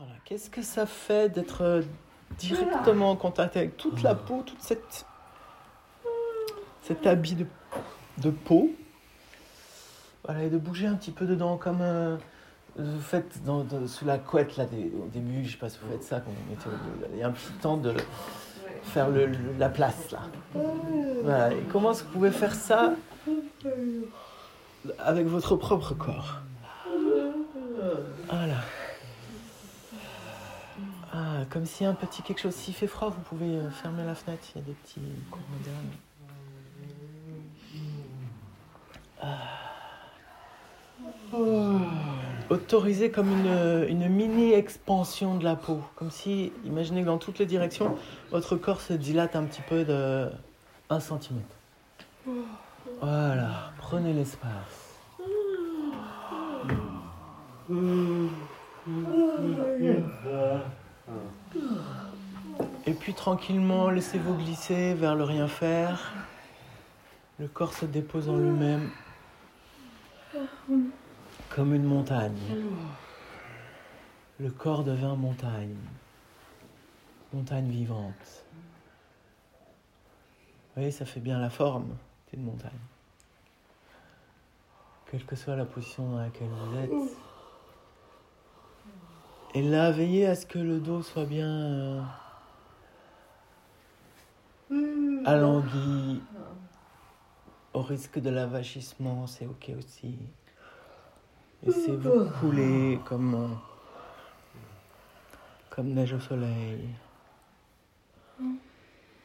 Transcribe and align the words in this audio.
Voilà. 0.00 0.14
Qu'est-ce 0.24 0.48
que 0.48 0.62
ça 0.62 0.86
fait 0.86 1.28
d'être 1.28 1.82
directement 2.38 3.10
en 3.10 3.16
contact 3.16 3.56
avec 3.58 3.76
toute 3.76 4.02
la 4.02 4.14
peau, 4.14 4.42
toute 4.46 4.62
cette 4.62 5.04
cet 6.82 7.06
habit 7.06 7.34
de, 7.34 7.46
de 8.18 8.30
peau? 8.30 8.70
Voilà, 10.24 10.44
et 10.44 10.48
de 10.48 10.56
bouger 10.56 10.86
un 10.86 10.94
petit 10.94 11.10
peu 11.10 11.26
dedans 11.26 11.58
comme 11.58 11.82
euh, 11.82 12.16
vous 12.78 13.00
faites 13.00 13.44
dans, 13.44 13.66
sous 13.86 14.06
la 14.06 14.16
couette 14.18 14.56
là, 14.56 14.64
des- 14.64 14.90
au 14.96 15.06
début, 15.12 15.44
je 15.44 15.52
sais 15.52 15.58
pas 15.58 15.68
si 15.68 15.78
vous 15.82 15.90
faites 15.90 16.02
ça 16.04 16.20
quand 16.20 16.30
vous 16.30 16.50
mettez 16.50 16.68
au- 16.68 17.12
il 17.12 17.18
y 17.18 17.22
a 17.22 17.26
un 17.28 17.32
petit 17.32 17.52
temps 17.60 17.76
de 17.76 17.92
faire 18.84 19.10
le- 19.10 19.26
le- 19.26 19.38
la 19.58 19.68
place 19.68 20.10
là. 20.10 20.20
Voilà, 21.22 21.52
et 21.52 21.60
comment 21.70 21.90
est-ce 21.90 22.02
que 22.04 22.06
vous 22.08 22.14
pouvez 22.14 22.30
faire 22.30 22.54
ça 22.54 22.94
avec 24.98 25.26
votre 25.26 25.56
propre 25.56 25.92
corps? 25.94 26.38
Voilà. 28.28 28.54
Comme 31.50 31.66
si 31.66 31.84
un 31.84 31.94
petit 31.94 32.22
quelque 32.22 32.40
chose, 32.40 32.54
s'il 32.54 32.74
fait 32.74 32.86
froid, 32.86 33.10
vous 33.10 33.20
pouvez 33.22 33.56
euh, 33.56 33.68
fermer 33.70 34.04
la 34.04 34.14
fenêtre, 34.14 34.44
il 34.54 34.60
y 34.60 34.62
a 34.62 34.66
des 34.66 34.72
petits 34.72 35.00
courants 35.30 35.42
d'air. 35.64 35.74
Autorisé 42.50 43.10
comme 43.10 43.28
une, 43.28 43.86
une 43.88 44.08
mini 44.08 44.52
expansion 44.52 45.36
de 45.36 45.44
la 45.44 45.56
peau. 45.56 45.80
Comme 45.96 46.10
si, 46.10 46.52
imaginez 46.64 47.02
que 47.02 47.06
dans 47.06 47.18
toutes 47.18 47.38
les 47.38 47.46
directions, 47.46 47.96
votre 48.30 48.56
corps 48.56 48.80
se 48.80 48.92
dilate 48.92 49.34
un 49.34 49.44
petit 49.44 49.62
peu 49.62 49.84
de 49.84 50.30
1 50.88 51.00
cm. 51.00 51.40
Voilà, 53.00 53.72
prenez 53.78 54.12
l'espace. 54.12 54.98
Et 62.86 62.92
puis 62.94 63.14
tranquillement, 63.14 63.90
laissez-vous 63.90 64.34
glisser 64.34 64.94
vers 64.94 65.14
le 65.14 65.24
rien 65.24 65.48
faire. 65.48 66.12
Le 67.38 67.48
corps 67.48 67.72
se 67.72 67.86
dépose 67.86 68.28
en 68.28 68.36
lui-même 68.36 68.90
comme 71.48 71.74
une 71.74 71.84
montagne. 71.84 72.38
Le 74.38 74.50
corps 74.50 74.84
devient 74.84 75.14
montagne. 75.16 75.76
Montagne 77.32 77.68
vivante. 77.68 78.44
Vous 80.68 80.76
voyez, 80.76 80.90
ça 80.90 81.04
fait 81.04 81.20
bien 81.20 81.38
la 81.38 81.50
forme 81.50 81.96
d'une 82.32 82.42
montagne. 82.42 82.70
Quelle 85.10 85.24
que 85.24 85.36
soit 85.36 85.56
la 85.56 85.64
position 85.64 86.08
dans 86.10 86.18
laquelle 86.18 86.48
vous 86.48 86.78
êtes. 86.78 86.90
Et 89.52 89.62
là, 89.62 89.90
veillez 89.90 90.26
à 90.26 90.36
ce 90.36 90.46
que 90.46 90.60
le 90.60 90.78
dos 90.78 91.02
soit 91.02 91.24
bien 91.24 91.48
euh, 94.70 95.22
alangui. 95.24 96.22
Au 97.72 97.82
risque 97.82 98.20
de 98.20 98.30
l'avachissement, 98.30 99.26
c'est 99.26 99.46
ok 99.46 99.72
aussi. 99.76 100.16
Laissez-vous 101.64 102.30
couler 102.40 103.00
comme, 103.04 103.34
euh, 103.34 103.48
comme 105.68 105.88
neige 105.94 106.12
au 106.12 106.20
soleil. 106.20 106.88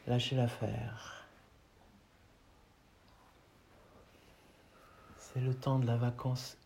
Lâchez 0.07 0.35
l'affaire. 0.35 1.27
C'est 5.17 5.41
le 5.41 5.53
temps 5.53 5.79
de 5.79 5.85
la 5.85 5.97
vacance 5.97 6.57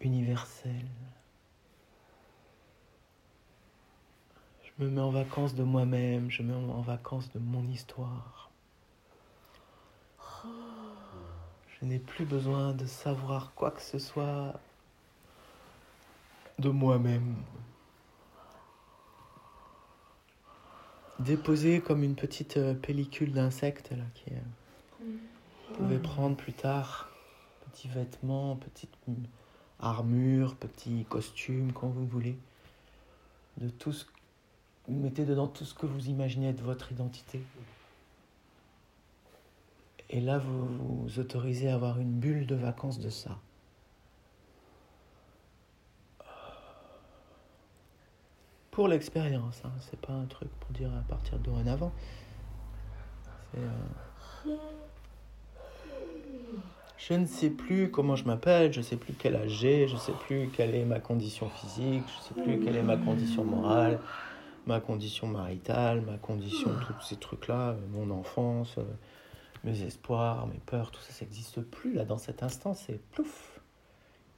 universelle. 0.00 0.88
Me 4.82 4.90
mets 4.90 5.00
en 5.00 5.10
vacances 5.10 5.54
de 5.54 5.62
moi-même, 5.62 6.30
je 6.30 6.42
me 6.42 6.54
mets 6.54 6.72
en 6.72 6.80
vacances 6.80 7.30
de 7.32 7.38
mon 7.38 7.66
histoire. 7.68 8.50
Je 10.44 11.86
n'ai 11.86 11.98
plus 11.98 12.24
besoin 12.24 12.72
de 12.72 12.86
savoir 12.86 13.52
quoi 13.54 13.70
que 13.70 13.82
ce 13.82 13.98
soit 13.98 14.54
de 16.58 16.68
moi-même. 16.68 17.36
Déposé 21.18 21.80
comme 21.80 22.02
une 22.02 22.14
petite 22.14 22.56
euh, 22.56 22.74
pellicule 22.74 23.32
d'insecte 23.32 23.90
là 23.90 24.04
qui 24.14 24.32
euh, 24.32 25.04
vous 25.68 25.74
pouvez 25.74 25.98
prendre 25.98 26.36
plus 26.36 26.52
tard. 26.52 27.10
Petits 27.70 27.88
vêtements, 27.88 28.56
petite 28.56 28.94
mm, 29.06 29.14
armure, 29.80 30.56
petit 30.56 31.04
costume, 31.08 31.72
quand 31.72 31.88
vous 31.88 32.06
voulez. 32.06 32.36
De 33.58 33.68
tout 33.68 33.92
ce 33.92 34.04
mettez 34.88 35.24
dedans 35.24 35.46
tout 35.46 35.64
ce 35.64 35.74
que 35.74 35.86
vous 35.86 36.08
imaginez 36.08 36.48
être 36.48 36.62
votre 36.62 36.92
identité. 36.92 37.42
Et 40.10 40.20
là, 40.20 40.38
vous 40.38 40.66
vous 40.66 41.18
autorisez 41.18 41.70
à 41.70 41.74
avoir 41.74 41.98
une 41.98 42.12
bulle 42.12 42.46
de 42.46 42.54
vacances 42.54 42.98
de 42.98 43.08
ça. 43.08 43.38
Pour 48.70 48.88
l'expérience, 48.88 49.62
hein. 49.64 49.72
c'est 49.90 50.00
pas 50.00 50.12
un 50.14 50.24
truc 50.24 50.48
pour 50.60 50.70
dire 50.72 50.90
à 50.94 51.02
partir 51.02 51.38
de 51.38 51.44
dorénavant. 51.44 51.92
Euh, 53.56 53.68
Je 57.08 57.14
ne 57.14 57.26
sais 57.26 57.50
plus 57.50 57.90
comment 57.90 58.14
je 58.14 58.24
m'appelle, 58.24 58.72
je 58.72 58.78
ne 58.78 58.84
sais 58.84 58.96
plus 58.96 59.12
quel 59.12 59.34
âge 59.34 59.50
j'ai, 59.50 59.88
je 59.88 59.94
ne 59.94 59.98
sais 59.98 60.12
plus 60.12 60.50
quelle 60.50 60.72
est 60.72 60.84
ma 60.84 61.00
condition 61.00 61.48
physique, 61.50 62.04
je 62.06 62.18
ne 62.18 62.22
sais 62.22 62.42
plus 62.42 62.64
quelle 62.64 62.76
est 62.76 62.82
ma 62.82 62.96
condition 62.96 63.44
morale, 63.44 63.98
ma 64.66 64.80
condition 64.80 65.26
maritale, 65.26 66.02
ma 66.02 66.18
condition, 66.18 66.70
tous 66.86 67.00
ces 67.02 67.16
trucs-là, 67.16 67.70
euh, 67.70 67.86
mon 67.90 68.10
enfance, 68.10 68.78
euh, 68.78 68.84
mes 69.64 69.82
espoirs, 69.82 70.46
mes 70.46 70.60
peurs, 70.66 70.90
tout 70.90 71.00
ça, 71.00 71.12
ça 71.12 71.24
n'existe 71.24 71.60
plus 71.60 71.94
là 71.94 72.04
dans 72.04 72.18
cet 72.18 72.42
instant, 72.42 72.74
c'est 72.74 72.98
plouf. 73.10 73.60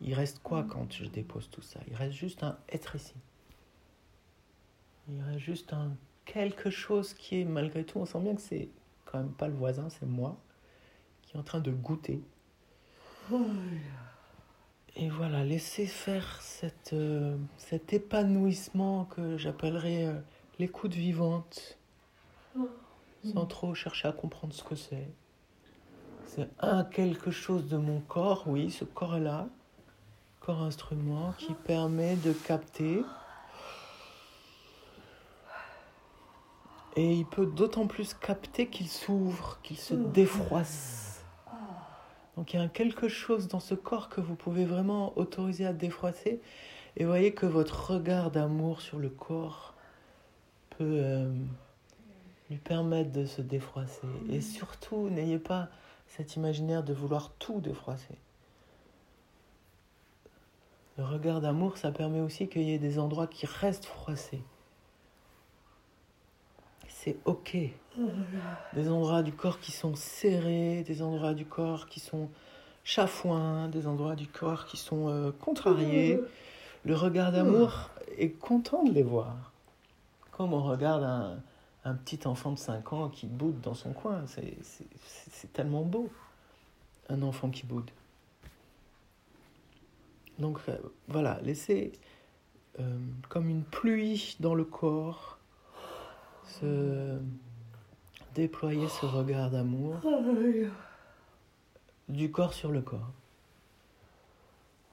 Il 0.01 0.15
reste 0.15 0.41
quoi 0.43 0.65
quand 0.65 0.93
je 0.93 1.05
dépose 1.07 1.49
tout 1.51 1.63
ça? 1.63 1.81
Il 1.89 1.95
reste 1.95 2.15
juste 2.15 2.43
un 2.43 2.59
être 2.69 2.97
ici. 2.97 3.15
Il 5.09 5.21
reste 5.23 5.39
juste 5.39 5.73
un 5.73 5.93
quelque 6.25 6.71
chose 6.71 7.13
qui 7.15 7.41
est 7.41 7.45
malgré 7.45 7.85
tout, 7.85 7.99
on 7.99 8.07
sent 8.07 8.21
bien 8.21 8.35
que 8.35 8.41
c'est 8.41 8.71
quand 9.05 9.19
même 9.19 9.33
pas 9.33 9.49
le 9.49 9.55
voisin, 9.55 9.89
c'est 9.91 10.07
moi 10.07 10.41
qui 11.23 11.37
est 11.37 11.41
en 11.41 11.43
train 11.43 11.61
de 11.61 11.71
goûter. 11.71 12.23
Et 14.97 15.09
voilà, 15.09 15.43
laissez 15.43 15.87
faire 15.87 16.41
cette, 16.41 16.93
euh, 16.93 17.37
cet 17.59 17.93
épanouissement 17.93 19.07
que 19.07 19.37
j'appellerais 19.37 20.07
euh, 20.07 20.21
l'écoute 20.61 20.95
vivante, 20.95 21.79
sans 23.25 23.47
trop 23.47 23.75
chercher 23.75 24.07
à 24.07 24.13
comprendre 24.13 24.55
ce 24.55 24.63
que 24.63 24.77
c'est. 24.77 25.09
C'est 26.27 26.49
un 26.61 26.85
quelque 26.85 27.33
chose 27.33 27.67
de 27.69 27.77
mon 27.77 28.01
corps, 28.01 28.45
oui, 28.47 28.71
ce 28.71 28.85
corps-là, 28.85 29.49
corps 30.41 30.63
instrument, 30.63 31.35
qui 31.39 31.55
permet 31.55 32.15
de 32.17 32.33
capter. 32.33 33.03
Et 36.95 37.15
il 37.15 37.27
peut 37.27 37.47
d'autant 37.47 37.89
plus 37.89 38.15
capter 38.15 38.69
qu'il 38.69 38.89
s'ouvre, 38.89 39.59
qu'il 39.65 39.77
se 39.77 39.95
défroisse. 39.95 41.04
Donc 42.37 42.53
il 42.53 42.61
y 42.61 42.63
a 42.63 42.69
quelque 42.69 43.09
chose 43.09 43.49
dans 43.49 43.61
ce 43.61 43.75
corps 43.75 44.09
que 44.09 44.21
vous 44.21 44.35
pouvez 44.35 44.65
vraiment 44.65 45.17
autoriser 45.17 45.67
à 45.67 45.73
défroisser. 45.73 46.41
Et 46.97 47.05
voyez 47.05 47.33
que 47.33 47.47
votre 47.47 47.93
regard 47.93 48.31
d'amour 48.31 48.81
sur 48.81 48.99
le 48.99 49.09
corps 49.09 49.75
peut 50.71 50.85
euh, 50.85 51.33
lui 52.51 52.57
permettre 52.59 53.13
de 53.13 53.27
se 53.27 53.43
défroisser. 53.43 54.07
Et 54.31 54.41
surtout, 54.41 55.09
n'ayez 55.11 55.39
pas 55.39 55.69
cet 56.07 56.37
imaginaire 56.37 56.83
de 56.83 56.93
vouloir 56.93 57.33
tout 57.39 57.61
défroisser. 57.61 58.17
Le 60.97 61.05
regard 61.05 61.41
d'amour, 61.41 61.77
ça 61.77 61.91
permet 61.91 62.21
aussi 62.21 62.49
qu'il 62.49 62.63
y 62.63 62.73
ait 62.73 62.79
des 62.79 63.01
endroits 63.01 63.27
qui 63.27 63.47
restent 63.47 63.87
froissés. 63.87 64.43
C'est 67.05 67.19
ok. 67.27 67.59
Des 68.73 68.89
endroits 68.89 69.23
du 69.23 69.33
corps 69.33 69.61
qui 69.61 69.73
sont 69.73 69.95
serrés, 69.95 70.85
des 70.85 71.03
endroits 71.03 71.35
du 71.35 71.45
corps 71.45 71.87
qui 71.87 72.01
sont 72.01 72.31
chafouins, 72.83 73.69
des 73.69 73.87
endroits 73.87 74.17
du 74.17 74.27
corps 74.27 74.65
qui 74.65 74.79
sont 74.79 75.09
euh, 75.09 75.31
contrariés. 75.31 76.19
Le 76.87 76.95
regard 76.95 77.31
d'amour 77.31 77.91
est 78.17 78.31
content 78.31 78.85
de 78.85 78.93
les 78.93 79.03
voir. 79.03 79.53
Comme 80.31 80.55
on 80.55 80.63
regarde 80.63 81.03
un, 81.03 81.43
un 81.85 81.95
petit 81.95 82.27
enfant 82.27 82.53
de 82.53 82.59
5 82.59 82.95
ans 82.95 83.11
qui 83.11 83.27
boude 83.27 83.61
dans 83.61 83.75
son 83.75 83.93
coin. 83.93 84.25
C'est 84.27 85.53
tellement 85.53 85.83
beau, 85.83 86.11
un 87.11 87.21
enfant 87.21 87.51
qui 87.51 87.67
boude. 87.67 87.91
Donc 90.39 90.59
euh, 90.71 90.79
voilà, 91.09 91.39
laissez 91.43 91.93
euh, 92.81 92.99
comme 93.29 93.51
une 93.51 93.63
pluie 93.63 94.37
dans 94.41 94.55
le 94.55 94.65
corps 94.65 95.34
se 96.47 97.19
déployer 98.35 98.89
ce 98.89 99.07
regard 99.07 99.51
d'amour 99.51 99.97
du 102.09 102.31
corps 102.31 102.55
sur 102.55 102.71
le 102.71 102.83
corps. 102.83 103.13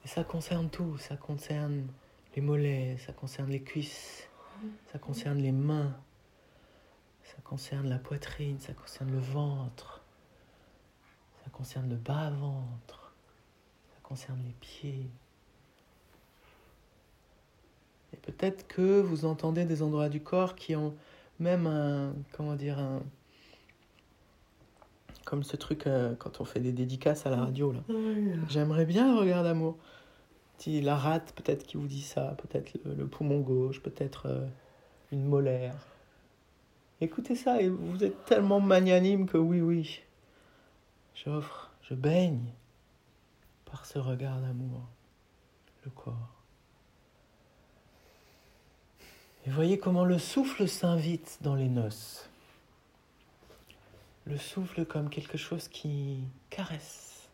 Et 0.04 0.08
ça 0.08 0.24
concerne 0.24 0.68
tout, 0.68 0.98
ça 0.98 1.16
concerne 1.16 1.86
les 2.34 2.42
mollets, 2.42 2.96
ça 2.98 3.12
concerne 3.12 3.50
les 3.50 3.62
cuisses, 3.62 4.28
ça 4.90 4.98
concerne 4.98 5.38
les 5.38 5.52
mains, 5.52 5.94
ça 7.22 7.36
concerne 7.44 7.88
la 7.88 7.98
poitrine, 7.98 8.58
ça 8.58 8.72
concerne 8.72 9.12
le 9.12 9.18
ventre, 9.18 10.02
ça 11.44 11.50
concerne 11.50 11.88
le 11.88 11.96
bas-ventre, 11.96 13.12
ça 13.90 14.00
concerne 14.02 14.40
les 14.44 14.54
pieds. 14.60 15.08
Et 18.12 18.16
peut-être 18.16 18.66
que 18.66 19.00
vous 19.00 19.24
entendez 19.24 19.64
des 19.64 19.82
endroits 19.82 20.08
du 20.08 20.20
corps 20.20 20.54
qui 20.54 20.74
ont 20.74 20.94
même 21.42 21.66
un, 21.66 22.14
comment 22.32 22.54
dire, 22.54 22.78
un, 22.78 23.02
comme 25.24 25.42
ce 25.42 25.56
truc 25.56 25.86
euh, 25.86 26.14
quand 26.18 26.40
on 26.40 26.44
fait 26.44 26.60
des 26.60 26.72
dédicaces 26.72 27.26
à 27.26 27.30
la 27.30 27.36
radio 27.36 27.72
là. 27.72 27.80
J'aimerais 28.48 28.86
bien 28.86 29.14
un 29.14 29.18
regard 29.18 29.42
d'amour. 29.42 29.76
La 30.66 30.94
rate, 30.94 31.32
peut-être 31.34 31.66
qui 31.66 31.76
vous 31.76 31.88
dit 31.88 32.02
ça, 32.02 32.36
peut-être 32.38 32.78
le, 32.84 33.06
poumon 33.08 33.40
gauche, 33.40 33.82
peut-être 33.82 34.26
euh, 34.26 34.46
une 35.10 35.24
molaire. 35.24 35.74
Écoutez 37.00 37.34
ça 37.34 37.60
et 37.60 37.68
vous 37.68 38.04
êtes 38.04 38.24
tellement 38.26 38.60
magnanime 38.60 39.26
que 39.26 39.38
oui, 39.38 39.60
oui, 39.60 40.00
j'offre, 41.16 41.72
je 41.82 41.94
baigne 41.94 42.52
par 43.64 43.86
ce 43.86 43.98
regard 43.98 44.40
d'amour 44.40 44.82
le 45.84 45.90
corps. 45.90 46.41
Et 49.44 49.50
voyez 49.50 49.78
comment 49.78 50.04
le 50.04 50.18
souffle 50.18 50.68
s'invite 50.68 51.38
dans 51.40 51.56
les 51.56 51.68
noces. 51.68 52.28
Le 54.24 54.38
souffle 54.38 54.84
comme 54.84 55.10
quelque 55.10 55.36
chose 55.36 55.66
qui 55.66 56.20
caresse. 56.48 57.28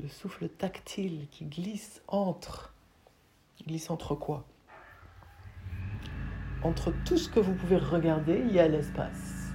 Le 0.00 0.08
souffle 0.08 0.48
tactile 0.48 1.26
qui 1.30 1.44
glisse 1.44 2.00
entre. 2.08 2.72
Glisse 3.66 3.90
entre 3.90 4.14
quoi? 4.14 4.46
Entre 6.62 6.92
tout 7.04 7.18
ce 7.18 7.28
que 7.28 7.40
vous 7.40 7.54
pouvez 7.54 7.76
regarder, 7.76 8.42
il 8.46 8.52
y 8.52 8.58
a 8.58 8.68
l'espace. 8.68 9.52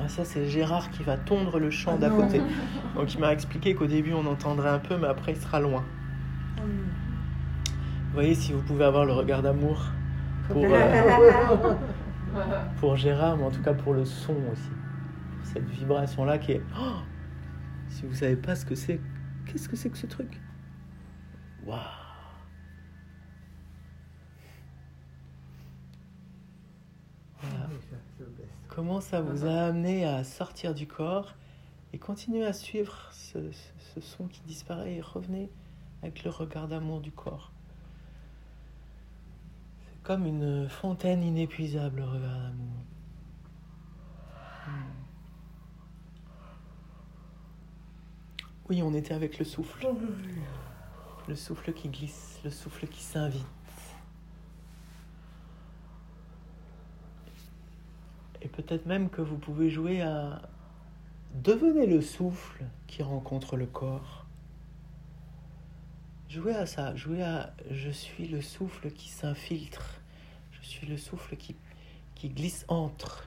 Ah, 0.00 0.08
ça, 0.08 0.24
c'est 0.24 0.48
Gérard 0.48 0.90
qui 0.90 1.04
va 1.04 1.16
tondre 1.16 1.60
le 1.60 1.70
champ 1.70 1.96
d'à 1.96 2.10
côté. 2.10 2.40
Donc, 2.96 3.14
il 3.14 3.20
m'a 3.20 3.32
expliqué 3.32 3.76
qu'au 3.76 3.86
début, 3.86 4.14
on 4.14 4.26
entendrait 4.26 4.70
un 4.70 4.78
peu, 4.80 4.96
mais 4.96 5.08
après, 5.08 5.32
il 5.32 5.40
sera 5.40 5.60
loin. 5.60 5.84
Vous 6.60 8.14
voyez, 8.14 8.34
si 8.34 8.52
vous 8.52 8.62
pouvez 8.62 8.84
avoir 8.84 9.04
le 9.04 9.12
regard 9.12 9.42
d'amour 9.42 9.84
pour, 10.48 10.64
euh, 10.64 11.74
pour 12.80 12.96
Gérard, 12.96 13.36
mais 13.36 13.44
en 13.44 13.50
tout 13.50 13.62
cas 13.62 13.74
pour 13.74 13.94
le 13.94 14.04
son 14.04 14.34
aussi. 14.52 14.70
Cette 15.42 15.68
vibration-là 15.68 16.38
qui 16.38 16.52
est... 16.52 16.62
Oh 16.78 16.96
si 17.88 18.06
vous 18.06 18.14
savez 18.14 18.36
pas 18.36 18.54
ce 18.54 18.64
que 18.64 18.74
c'est, 18.74 19.00
qu'est-ce 19.46 19.68
que 19.68 19.76
c'est 19.76 19.90
que 19.90 19.98
ce 19.98 20.06
truc? 20.06 20.40
Waouh. 21.64 21.80
Comment 28.68 29.00
ça 29.00 29.20
vous 29.20 29.44
a 29.44 29.64
amené 29.64 30.04
à 30.04 30.22
sortir 30.22 30.74
du 30.74 30.86
corps 30.86 31.34
et 31.92 31.98
continuer 31.98 32.44
à 32.44 32.52
suivre 32.52 33.08
ce, 33.12 33.50
ce 33.50 34.00
son 34.00 34.28
qui 34.28 34.40
disparaît 34.42 34.94
et 34.94 35.00
revenez 35.00 35.50
avec 36.02 36.24
le 36.24 36.30
regard 36.30 36.68
d'amour 36.68 37.00
du 37.00 37.10
corps. 37.10 37.52
C'est 39.80 40.02
comme 40.02 40.26
une 40.26 40.68
fontaine 40.68 41.22
inépuisable, 41.22 42.00
le 42.00 42.06
regard 42.06 42.38
d'amour. 42.38 42.84
Hmm. 44.66 44.98
Oui, 48.68 48.82
on 48.82 48.92
était 48.94 49.14
avec 49.14 49.38
le 49.38 49.44
souffle. 49.44 49.88
Le 51.26 51.34
souffle 51.34 51.72
qui 51.72 51.88
glisse, 51.88 52.40
le 52.44 52.50
souffle 52.50 52.86
qui 52.86 53.02
s'invite. 53.02 53.46
Et 58.40 58.48
peut-être 58.48 58.86
même 58.86 59.10
que 59.10 59.20
vous 59.20 59.36
pouvez 59.36 59.68
jouer 59.68 60.00
à 60.00 60.42
devenir 61.34 61.88
le 61.88 62.00
souffle 62.00 62.64
qui 62.86 63.02
rencontre 63.02 63.56
le 63.56 63.66
corps. 63.66 64.27
Jouez 66.28 66.54
à 66.54 66.66
ça, 66.66 66.94
jouez 66.94 67.22
à 67.22 67.54
je 67.70 67.88
suis 67.88 68.28
le 68.28 68.42
souffle 68.42 68.90
qui 68.90 69.08
s'infiltre, 69.08 69.98
je 70.52 70.60
suis 70.60 70.86
le 70.86 70.98
souffle 70.98 71.36
qui, 71.36 71.56
glisse 72.22 72.66
entre, 72.68 73.26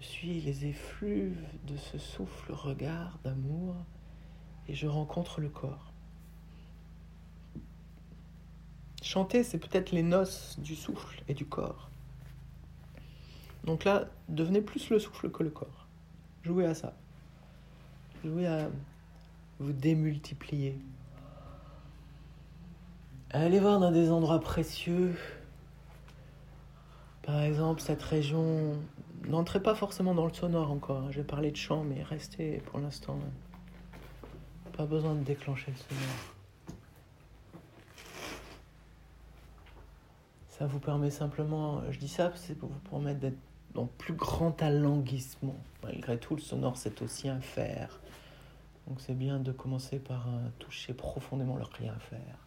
je 0.00 0.06
suis 0.06 0.40
les 0.40 0.64
effluves 0.64 1.44
de 1.66 1.76
ce 1.76 1.98
souffle 1.98 2.52
regard 2.52 3.18
d'amour 3.24 3.74
et 4.68 4.74
je 4.74 4.86
rencontre 4.86 5.42
le 5.42 5.50
corps. 5.50 5.92
Chanter, 9.02 9.44
c'est 9.44 9.58
peut-être 9.58 9.92
les 9.92 10.02
noces 10.02 10.58
du 10.58 10.76
souffle 10.76 11.22
et 11.28 11.34
du 11.34 11.44
corps. 11.44 11.90
Donc 13.64 13.84
là, 13.84 14.08
devenez 14.30 14.62
plus 14.62 14.88
le 14.88 14.98
souffle 14.98 15.30
que 15.30 15.42
le 15.42 15.50
corps. 15.50 15.86
Jouez 16.42 16.64
à 16.64 16.74
ça. 16.74 16.94
Jouez 18.24 18.46
à 18.46 18.70
vous 19.58 19.72
démultiplier. 19.72 20.78
Allez 23.38 23.60
voir 23.60 23.80
dans 23.80 23.90
des 23.90 24.10
endroits 24.10 24.40
précieux. 24.40 25.14
Par 27.20 27.42
exemple, 27.42 27.82
cette 27.82 28.02
région. 28.02 28.80
N'entrez 29.28 29.60
pas 29.60 29.74
forcément 29.74 30.14
dans 30.14 30.24
le 30.24 30.32
sonore 30.32 30.70
encore. 30.70 31.02
Hein. 31.02 31.10
J'ai 31.10 31.22
parlé 31.22 31.50
de 31.50 31.56
chant, 31.56 31.84
mais 31.84 32.02
restez 32.02 32.62
pour 32.64 32.78
l'instant. 32.78 33.18
Pas 34.74 34.86
besoin 34.86 35.14
de 35.14 35.22
déclencher 35.22 35.70
le 35.70 35.76
sonore. 35.76 36.16
Ça 40.48 40.66
vous 40.66 40.80
permet 40.80 41.10
simplement. 41.10 41.82
Je 41.90 41.98
dis 41.98 42.08
ça, 42.08 42.32
c'est 42.36 42.54
pour 42.54 42.70
vous 42.70 42.88
permettre 42.88 43.20
d'être 43.20 43.38
dans 43.74 43.84
plus 43.84 44.14
grand 44.14 44.62
alanguissement. 44.62 45.56
Malgré 45.82 46.18
tout, 46.18 46.36
le 46.36 46.40
sonore, 46.40 46.78
c'est 46.78 47.02
aussi 47.02 47.28
un 47.28 47.40
faire. 47.40 48.00
Donc 48.88 49.02
c'est 49.02 49.18
bien 49.18 49.38
de 49.38 49.52
commencer 49.52 49.98
par 49.98 50.26
toucher 50.58 50.94
profondément 50.94 51.56
le 51.56 51.64
rien 51.64 51.98
faire. 51.98 52.45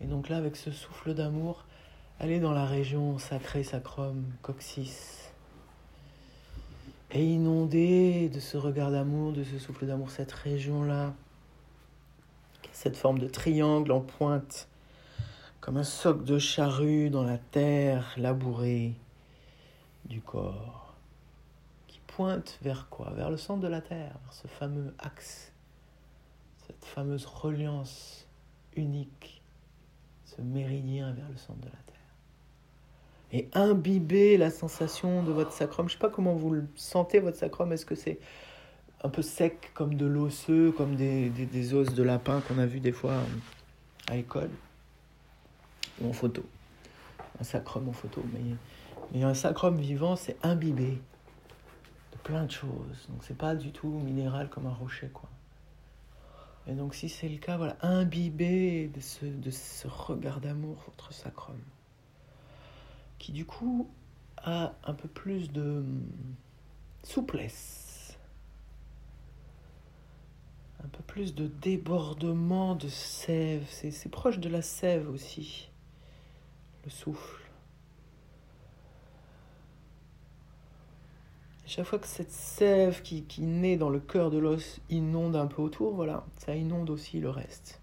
Et 0.00 0.06
donc 0.06 0.28
là, 0.28 0.36
avec 0.36 0.56
ce 0.56 0.70
souffle 0.70 1.14
d'amour, 1.14 1.64
allez 2.20 2.40
dans 2.40 2.52
la 2.52 2.64
région 2.64 3.18
sacrée, 3.18 3.64
sacrum, 3.64 4.24
coccyx. 4.42 5.32
Et 7.10 7.24
inonder 7.24 8.28
de 8.28 8.38
ce 8.38 8.56
regard 8.56 8.90
d'amour, 8.90 9.32
de 9.32 9.42
ce 9.42 9.58
souffle 9.58 9.86
d'amour, 9.86 10.10
cette 10.10 10.32
région-là, 10.32 11.14
cette 12.72 12.96
forme 12.96 13.18
de 13.18 13.26
triangle 13.26 13.90
en 13.92 14.00
pointe, 14.00 14.68
comme 15.60 15.78
un 15.78 15.84
soc 15.84 16.24
de 16.24 16.38
charrue 16.38 17.10
dans 17.10 17.24
la 17.24 17.38
terre 17.38 18.14
labourée 18.16 18.94
du 20.04 20.20
corps, 20.20 20.94
qui 21.86 22.00
pointe 22.06 22.58
vers 22.62 22.88
quoi? 22.88 23.10
Vers 23.14 23.30
le 23.30 23.36
centre 23.36 23.60
de 23.60 23.68
la 23.68 23.80
terre, 23.80 24.16
vers 24.22 24.32
ce 24.32 24.46
fameux 24.46 24.94
axe, 24.98 25.52
cette 26.66 26.84
fameuse 26.84 27.26
reliance 27.26 28.26
unique 28.76 29.42
méridien 30.38 31.12
vers 31.12 31.28
le 31.28 31.36
centre 31.36 31.60
de 31.60 31.66
la 31.66 31.70
Terre. 31.86 31.96
Et 33.32 33.48
imbiber 33.54 34.36
la 34.36 34.50
sensation 34.50 35.22
de 35.22 35.32
votre 35.32 35.52
sacrum. 35.52 35.88
Je 35.88 35.94
ne 35.94 35.98
sais 35.98 36.06
pas 36.06 36.10
comment 36.10 36.34
vous 36.34 36.50
le 36.50 36.66
sentez, 36.76 37.20
votre 37.20 37.36
sacrum. 37.36 37.72
Est-ce 37.72 37.86
que 37.86 37.94
c'est 37.94 38.18
un 39.02 39.08
peu 39.08 39.22
sec 39.22 39.70
comme 39.74 39.94
de 39.94 40.06
l'osseux, 40.06 40.72
comme 40.72 40.96
des, 40.96 41.74
os 41.74 41.92
de 41.92 42.02
lapin 42.02 42.40
qu'on 42.42 42.58
a 42.58 42.66
vu 42.66 42.80
des 42.80 42.92
fois 42.92 43.14
à 44.08 44.16
l'école? 44.16 44.50
Ou 46.00 46.08
en 46.08 46.12
photo? 46.12 46.42
Un 47.40 47.44
sacrum 47.44 47.88
en 47.88 47.92
photo. 47.92 48.22
Mais, 48.32 48.54
mais 49.12 49.24
un 49.24 49.34
sacrum 49.34 49.76
vivant, 49.76 50.16
c'est 50.16 50.36
imbibé 50.44 50.98
de 52.12 52.18
plein 52.22 52.44
de 52.44 52.50
choses. 52.50 53.06
Donc 53.10 53.22
c'est 53.22 53.36
pas 53.36 53.54
du 53.54 53.72
tout 53.72 53.88
minéral 53.88 54.48
comme 54.48 54.66
un 54.66 54.74
rocher, 54.74 55.08
quoi. 55.08 55.28
Et 56.68 56.74
donc 56.74 56.94
si 56.94 57.08
c'est 57.08 57.28
le 57.30 57.38
cas, 57.38 57.56
voilà, 57.56 57.78
imbibez 57.80 58.88
de 58.88 59.00
ce, 59.00 59.24
de 59.24 59.50
ce 59.50 59.88
regard 59.88 60.40
d'amour 60.40 60.76
votre 60.84 61.14
sacrum, 61.14 61.58
qui 63.18 63.32
du 63.32 63.46
coup 63.46 63.88
a 64.36 64.74
un 64.84 64.92
peu 64.92 65.08
plus 65.08 65.50
de 65.50 65.82
souplesse, 67.02 68.18
un 70.84 70.88
peu 70.88 71.02
plus 71.04 71.34
de 71.34 71.46
débordement 71.46 72.74
de 72.74 72.88
sève, 72.88 73.66
c'est 73.70 74.10
proche 74.10 74.38
de 74.38 74.50
la 74.50 74.60
sève 74.60 75.08
aussi, 75.08 75.70
le 76.84 76.90
souffle. 76.90 77.47
Chaque 81.68 81.84
fois 81.84 81.98
que 81.98 82.06
cette 82.06 82.30
sève 82.30 83.02
qui, 83.02 83.24
naît 83.42 83.76
dans 83.76 83.90
le 83.90 84.00
cœur 84.00 84.30
de 84.30 84.38
l'os 84.38 84.80
inonde 84.88 85.36
un 85.36 85.46
peu 85.46 85.60
autour, 85.60 85.94
voilà, 85.94 86.24
ça 86.36 86.56
inonde 86.56 86.88
aussi 86.88 87.20
le 87.20 87.30
reste. 87.30 87.80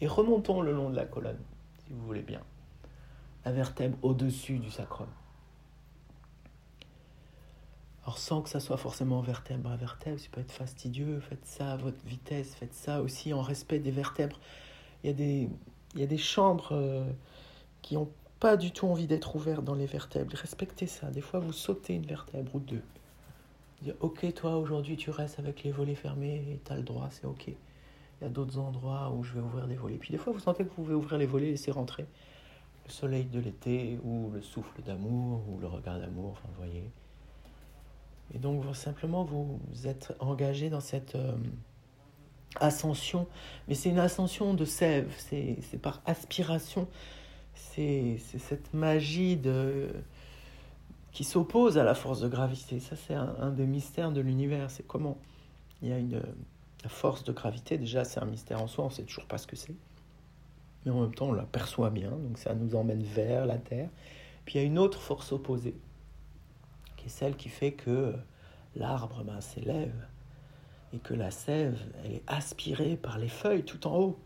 Et 0.00 0.06
remontons 0.06 0.60
le 0.60 0.72
long 0.72 0.90
de 0.90 0.96
la 0.96 1.06
colonne, 1.06 1.40
si 1.78 1.92
vous 1.92 2.04
voulez 2.04 2.22
bien. 2.22 2.42
La 3.44 3.52
vertèbre 3.52 3.96
au-dessus 4.02 4.58
du 4.58 4.70
sacrum. 4.70 5.08
Alors 8.02 8.18
sans 8.18 8.42
que 8.42 8.50
ça 8.50 8.60
soit 8.60 8.76
forcément 8.76 9.20
vertèbre 9.20 9.70
à 9.70 9.76
vertèbre, 9.76 10.20
ça 10.20 10.28
peut 10.30 10.40
être 10.40 10.52
fastidieux, 10.52 11.18
faites 11.20 11.44
ça 11.44 11.72
à 11.72 11.76
votre 11.76 12.04
vitesse, 12.04 12.54
faites 12.54 12.74
ça 12.74 13.00
aussi 13.00 13.32
en 13.32 13.40
respect 13.40 13.78
des 13.78 13.90
vertèbres. 13.90 14.38
Il 15.02 15.06
y 15.08 15.10
a 15.10 15.14
des, 15.14 15.48
il 15.94 16.00
y 16.00 16.04
a 16.04 16.06
des 16.06 16.18
chambres 16.18 16.68
euh, 16.72 17.10
qui 17.80 17.94
n'ont 17.94 18.10
pas 18.40 18.56
du 18.56 18.70
tout 18.70 18.86
envie 18.86 19.06
d'être 19.06 19.34
ouvertes 19.34 19.64
dans 19.64 19.74
les 19.74 19.86
vertèbres. 19.86 20.36
Respectez 20.36 20.86
ça. 20.86 21.10
Des 21.10 21.22
fois, 21.22 21.40
vous 21.40 21.52
sautez 21.52 21.94
une 21.94 22.06
vertèbre 22.06 22.54
ou 22.54 22.60
deux. 22.60 22.82
Dire, 23.82 23.94
ok, 24.00 24.32
toi, 24.34 24.56
aujourd'hui, 24.56 24.96
tu 24.96 25.10
restes 25.10 25.38
avec 25.38 25.62
les 25.62 25.70
volets 25.70 25.94
fermés, 25.94 26.60
tu 26.64 26.72
as 26.72 26.76
le 26.76 26.82
droit, 26.82 27.08
c'est 27.10 27.26
ok. 27.26 27.48
Il 27.48 27.54
y 28.22 28.24
a 28.24 28.30
d'autres 28.30 28.58
endroits 28.58 29.12
où 29.14 29.22
je 29.22 29.34
vais 29.34 29.40
ouvrir 29.40 29.66
des 29.66 29.76
volets. 29.76 29.96
Puis 29.96 30.10
des 30.10 30.18
fois, 30.18 30.32
vous 30.32 30.38
sentez 30.38 30.64
que 30.64 30.70
vous 30.70 30.76
pouvez 30.76 30.94
ouvrir 30.94 31.18
les 31.18 31.26
volets 31.26 31.48
et 31.48 31.50
laisser 31.50 31.70
rentrer 31.70 32.06
le 32.86 32.90
soleil 32.90 33.24
de 33.24 33.40
l'été 33.40 33.98
ou 34.04 34.30
le 34.32 34.40
souffle 34.40 34.80
d'amour 34.82 35.42
ou 35.50 35.58
le 35.58 35.66
regard 35.66 35.98
d'amour, 35.98 36.30
enfin, 36.32 36.48
vous 36.48 36.64
voyez. 36.64 36.90
Et 38.34 38.38
donc, 38.38 38.62
vous, 38.62 38.74
simplement, 38.74 39.24
vous, 39.24 39.60
êtes 39.84 40.14
engagé 40.20 40.70
dans 40.70 40.80
cette 40.80 41.14
euh, 41.14 41.36
ascension. 42.60 43.26
Mais 43.68 43.74
c'est 43.74 43.90
une 43.90 43.98
ascension 43.98 44.54
de 44.54 44.64
sève, 44.64 45.12
c'est 45.18 45.80
par 45.80 46.00
aspiration. 46.06 46.88
C'est 47.54 48.18
cette 48.38 48.72
magie 48.74 49.36
de, 49.36 49.88
qui 51.16 51.24
s'oppose 51.24 51.78
à 51.78 51.82
la 51.82 51.94
force 51.94 52.20
de 52.20 52.28
gravité. 52.28 52.78
Ça, 52.78 52.94
c'est 52.94 53.14
un, 53.14 53.48
des 53.48 53.64
mystères 53.64 54.12
de 54.12 54.20
l'univers. 54.20 54.70
C'est 54.70 54.86
comment 54.86 55.16
il 55.80 55.88
y 55.88 55.92
a 55.92 55.96
une 55.96 56.20
la 56.82 56.90
force 56.90 57.24
de 57.24 57.32
gravité. 57.32 57.78
Déjà, 57.78 58.04
c'est 58.04 58.20
un 58.20 58.26
mystère 58.26 58.62
en 58.62 58.66
soi, 58.66 58.84
on 58.84 58.88
ne 58.88 58.92
sait 58.92 59.04
toujours 59.04 59.24
pas 59.24 59.38
ce 59.38 59.46
que 59.46 59.56
c'est. 59.56 59.74
Mais 60.84 60.92
en 60.92 61.00
même 61.00 61.14
temps, 61.14 61.28
on 61.28 61.32
l'aperçoit 61.32 61.88
bien, 61.88 62.10
donc 62.10 62.36
ça 62.36 62.54
nous 62.54 62.74
emmène 62.74 63.02
vers 63.02 63.46
la 63.46 63.56
Terre. 63.56 63.88
Puis 64.44 64.56
il 64.56 64.58
y 64.58 64.60
a 64.60 64.66
une 64.66 64.78
autre 64.78 65.00
force 65.00 65.32
opposée, 65.32 65.78
qui 66.98 67.06
est 67.06 67.08
celle 67.08 67.34
qui 67.34 67.48
fait 67.48 67.72
que 67.72 68.14
l'arbre 68.74 69.24
ben, 69.24 69.40
s'élève 69.40 70.06
et 70.92 70.98
que 70.98 71.14
la 71.14 71.30
sève, 71.30 71.80
est 72.04 72.22
aspirée 72.26 72.98
par 72.98 73.16
les 73.16 73.30
feuilles 73.30 73.64
tout 73.64 73.86
en 73.86 73.96
haut. 73.96 74.18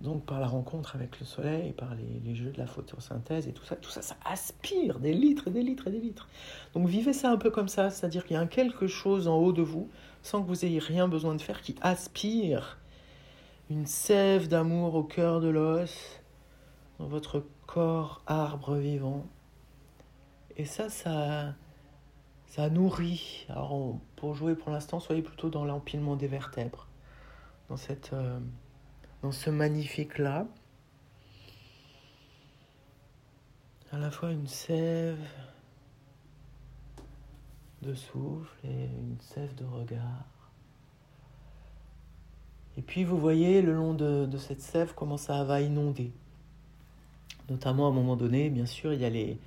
Donc 0.00 0.24
par 0.24 0.40
la 0.40 0.46
rencontre 0.46 0.96
avec 0.96 1.20
le 1.20 1.26
soleil, 1.26 1.72
par 1.72 1.94
les, 1.94 2.34
jeux 2.34 2.50
de 2.50 2.58
la 2.58 2.66
photosynthèse 2.66 3.46
et 3.46 3.52
tout 3.52 3.64
ça, 3.64 3.76
tout 3.76 3.90
ça, 3.90 4.00
ça 4.00 4.16
aspire 4.24 4.98
des 4.98 5.12
litres 5.12 5.48
et 5.48 5.50
des 5.50 5.62
litres 5.62 5.88
et 5.88 5.90
des 5.90 6.00
litres. 6.00 6.26
Donc 6.72 6.88
vivez 6.88 7.12
ça 7.12 7.30
un 7.30 7.36
peu 7.36 7.50
comme 7.50 7.68
ça, 7.68 7.90
c'est-à-dire 7.90 8.24
qu'il 8.24 8.36
y 8.36 8.40
a 8.40 8.46
quelque 8.46 8.86
chose 8.86 9.28
en 9.28 9.36
haut 9.36 9.52
de 9.52 9.60
vous, 9.60 9.90
sans 10.22 10.42
que 10.42 10.48
vous 10.48 10.64
ayez 10.64 10.78
rien 10.78 11.06
besoin 11.06 11.34
de 11.34 11.40
faire, 11.42 11.60
qui 11.60 11.74
aspire 11.82 12.78
une 13.68 13.84
sève 13.84 14.48
d'amour 14.48 14.94
au 14.94 15.04
cœur 15.04 15.40
de 15.40 15.48
l'os, 15.48 15.94
dans 16.98 17.06
votre 17.06 17.44
corps 17.66 18.22
arbre 18.26 18.76
vivant. 18.76 19.26
Et 20.56 20.64
ça, 20.64 20.88
ça, 20.88 21.54
ça 22.46 22.70
nourrit. 22.70 23.44
Alors 23.50 23.96
pour 24.16 24.34
jouer 24.34 24.54
pour 24.54 24.72
l'instant, 24.72 24.98
soyez 24.98 25.20
plutôt 25.20 25.50
dans 25.50 25.66
l'empilement 25.66 26.16
des 26.16 26.26
vertèbres, 26.26 26.88
dans 27.68 27.76
cette... 27.76 28.14
Euh, 28.14 28.38
dans 29.22 29.32
ce 29.32 29.50
magnifique-là. 29.50 30.46
À 33.92 33.98
la 33.98 34.10
fois 34.10 34.30
une 34.30 34.46
sève 34.46 35.18
de 37.82 37.94
souffle 37.94 38.54
et 38.64 38.84
une 38.84 39.20
sève 39.20 39.54
de 39.56 39.64
regard. 39.64 40.24
Et 42.76 42.82
puis 42.82 43.04
vous 43.04 43.18
voyez 43.18 43.62
le 43.62 43.74
long 43.74 43.94
de, 43.94 44.28
cette 44.38 44.60
sève 44.60 44.94
comment 44.94 45.16
ça 45.16 45.42
va 45.44 45.60
inonder. 45.60 46.12
Notamment 47.48 47.86
à 47.86 47.90
un 47.90 47.94
moment 47.94 48.16
donné, 48.16 48.48
bien 48.48 48.66
sûr, 48.66 48.92
il 48.92 49.00
y 49.00 49.04
a 49.04 49.10
les, 49.10 49.38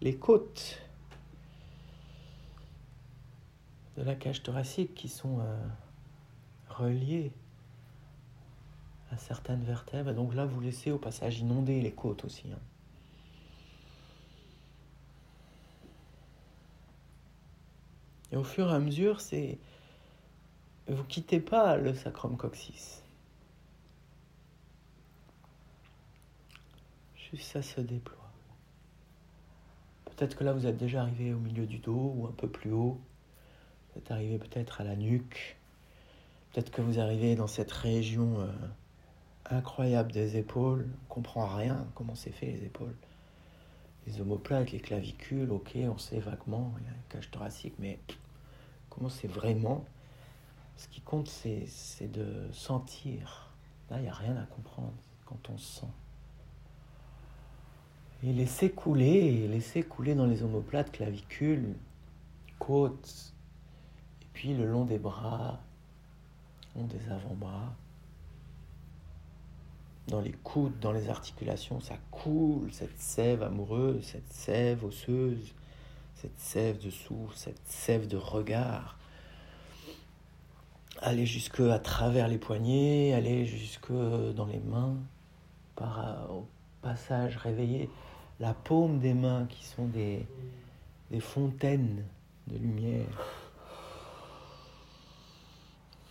les 0.00 0.16
côtes 0.16 0.82
de 3.96 4.02
la 4.02 4.16
cage 4.16 4.42
thoracique 4.42 4.94
qui 4.94 5.08
sont 5.08 5.38
euh, 5.38 5.66
reliées 6.68 7.32
certaines 9.18 9.62
vertèbres. 9.62 10.12
Donc 10.12 10.34
là, 10.34 10.46
vous 10.46 10.60
laissez 10.60 10.90
au 10.90 10.98
passage 10.98 11.40
inonder 11.40 11.80
les 11.80 11.92
côtes 11.92 12.24
aussi. 12.24 12.46
Hein. 12.52 12.58
Et 18.32 18.36
au 18.36 18.44
fur 18.44 18.68
et 18.68 18.74
à 18.74 18.80
mesure, 18.80 19.20
c'est 19.20 19.58
vous 20.88 21.04
quittez 21.04 21.40
pas 21.40 21.76
le 21.76 21.94
sacrum 21.94 22.36
coccyx. 22.36 23.02
Juste 27.16 27.52
ça 27.52 27.62
se 27.62 27.80
déploie. 27.80 28.18
Peut-être 30.04 30.36
que 30.36 30.44
là 30.44 30.52
vous 30.52 30.66
êtes 30.66 30.76
déjà 30.76 31.02
arrivé 31.02 31.32
au 31.32 31.38
milieu 31.38 31.66
du 31.66 31.78
dos 31.78 32.12
ou 32.16 32.26
un 32.26 32.32
peu 32.32 32.48
plus 32.48 32.72
haut. 32.72 33.00
Vous 33.92 33.98
êtes 33.98 34.10
arrivé 34.10 34.38
peut-être 34.38 34.80
à 34.80 34.84
la 34.84 34.96
nuque. 34.96 35.56
Peut-être 36.52 36.70
que 36.70 36.82
vous 36.82 37.00
arrivez 37.00 37.36
dans 37.36 37.46
cette 37.46 37.72
région 37.72 38.40
euh, 38.40 38.52
incroyable 39.50 40.12
des 40.12 40.36
épaules. 40.36 40.88
On 41.04 41.14
comprend 41.14 41.46
rien 41.46 41.86
comment 41.94 42.14
c'est 42.14 42.32
fait 42.32 42.46
les 42.46 42.64
épaules. 42.64 42.96
Les 44.06 44.20
omoplates, 44.20 44.70
les 44.72 44.80
clavicules, 44.80 45.50
ok, 45.50 45.76
on 45.76 45.98
sait 45.98 46.20
vaguement, 46.20 46.74
il 46.78 46.84
y 46.84 46.88
a 46.88 46.92
une 46.92 47.02
cage 47.08 47.30
thoracique, 47.30 47.74
mais 47.78 47.98
comment 48.90 49.08
c'est 49.08 49.28
vraiment? 49.28 49.84
Ce 50.76 50.88
qui 50.88 51.00
compte, 51.00 51.28
c'est 51.28 52.12
de 52.12 52.48
sentir. 52.52 53.50
Là, 53.90 53.98
il 53.98 54.02
n'y 54.02 54.08
a 54.08 54.14
rien 54.14 54.36
à 54.36 54.44
comprendre 54.46 54.92
quand 55.24 55.48
on 55.50 55.56
sent. 55.56 55.86
Et 58.22 58.32
laisser 58.32 58.70
couler, 58.70 59.48
laisser 59.48 59.82
couler 59.82 60.14
dans 60.14 60.26
les 60.26 60.42
omoplates, 60.42 60.90
clavicules, 60.90 61.74
côtes, 62.58 63.34
et 64.22 64.26
puis 64.32 64.54
le 64.54 64.66
long 64.66 64.84
des 64.84 64.98
bras, 64.98 65.60
le 66.74 66.80
long 66.80 66.86
des 66.86 67.08
avant-bras 67.10 67.74
dans 70.08 70.20
les 70.20 70.32
coudes, 70.32 70.78
dans 70.80 70.92
les 70.92 71.08
articulations, 71.08 71.80
ça 71.80 71.96
coule, 72.10 72.72
cette 72.72 73.00
sève 73.00 73.42
amoureuse, 73.42 74.04
cette 74.04 74.32
sève 74.32 74.84
osseuse, 74.84 75.54
cette 76.14 76.38
sève 76.38 76.78
de 76.82 76.90
souffle, 76.90 77.36
cette 77.36 77.66
sève 77.66 78.06
de 78.06 78.16
regard. 78.16 78.98
Aller 81.00 81.26
jusque 81.26 81.60
à 81.60 81.78
travers 81.78 82.28
les 82.28 82.38
poignets, 82.38 83.14
aller 83.14 83.46
jusque 83.46 83.92
dans 83.92 84.46
les 84.46 84.60
mains, 84.60 84.96
au 86.30 86.46
passage 86.82 87.36
réveiller 87.36 87.90
la 88.40 88.54
paume 88.54 89.00
des 89.00 89.14
mains 89.14 89.46
qui 89.46 89.64
sont 89.64 89.86
des, 89.86 90.26
des 91.10 91.20
fontaines 91.20 92.04
de 92.46 92.58
lumière. 92.58 93.26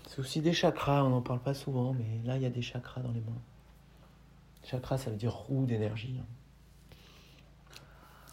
C'est 0.07 0.19
aussi 0.19 0.41
des 0.41 0.53
chakras, 0.53 1.03
on 1.03 1.09
n'en 1.09 1.21
parle 1.21 1.39
pas 1.39 1.53
souvent, 1.53 1.93
mais 1.93 2.21
là 2.25 2.37
il 2.37 2.43
y 2.43 2.45
a 2.45 2.49
des 2.49 2.61
chakras 2.61 3.01
dans 3.01 3.11
les 3.11 3.21
mains. 3.21 3.41
Chakra, 4.63 4.97
ça 4.97 5.09
veut 5.09 5.17
dire 5.17 5.33
roue 5.33 5.65
d'énergie. 5.65 6.15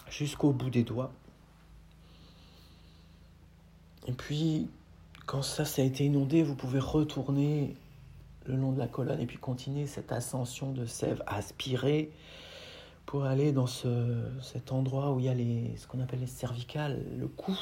Jusqu'au 0.09 0.53
bout 0.53 0.71
des 0.71 0.85
doigts. 0.85 1.13
Et 4.07 4.13
puis, 4.13 4.69
quand 5.27 5.43
ça, 5.43 5.65
ça 5.65 5.83
a 5.83 5.85
été 5.85 6.05
inondé, 6.05 6.43
vous 6.43 6.55
pouvez 6.55 6.79
retourner 6.79 7.77
le 8.47 8.57
long 8.57 8.73
de 8.73 8.79
la 8.79 8.89
colonne 8.89 9.21
et 9.21 9.27
puis 9.27 9.39
continuer 9.39 9.87
cette 9.87 10.13
ascension 10.13 10.73
de 10.73 10.87
sève 10.87 11.23
aspirée 11.27 12.11
pour 13.07 13.25
aller 13.25 13.53
dans 13.53 13.67
ce, 13.67 14.23
cet 14.41 14.73
endroit 14.73 15.13
où 15.13 15.19
il 15.21 15.27
y 15.27 15.29
a 15.29 15.77
ce 15.77 15.87
qu'on 15.87 16.01
appelle 16.01 16.21
les 16.21 16.27
cervicales, 16.27 17.05
le 17.19 17.29
cou. 17.29 17.59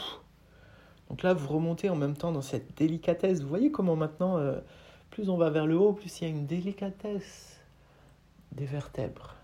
Donc 1.08 1.22
là, 1.22 1.32
vous 1.32 1.48
remontez 1.48 1.88
en 1.88 1.96
même 1.96 2.16
temps 2.16 2.32
dans 2.32 2.42
cette 2.42 2.76
délicatesse. 2.76 3.40
Vous 3.40 3.48
voyez 3.48 3.70
comment 3.70 3.96
maintenant, 3.96 4.36
euh, 4.36 4.60
plus 5.10 5.30
on 5.30 5.38
va 5.38 5.48
vers 5.48 5.66
le 5.66 5.76
haut, 5.76 5.94
plus 5.94 6.20
il 6.20 6.24
y 6.24 6.26
a 6.26 6.30
une 6.30 6.46
délicatesse 6.46 7.57
des 8.58 8.66
vertèbres. 8.66 9.36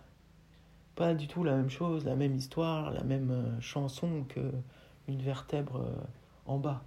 Pas 0.96 1.14
du 1.14 1.26
tout 1.26 1.44
la 1.44 1.54
même 1.56 1.70
chose, 1.70 2.04
la 2.04 2.16
même 2.16 2.34
histoire, 2.34 2.92
la 2.92 3.04
même 3.04 3.30
euh, 3.30 3.60
chanson 3.60 4.24
que 4.28 4.52
une 5.08 5.22
vertèbre 5.22 5.76
euh, 5.76 6.04
en 6.46 6.58
bas. 6.58 6.82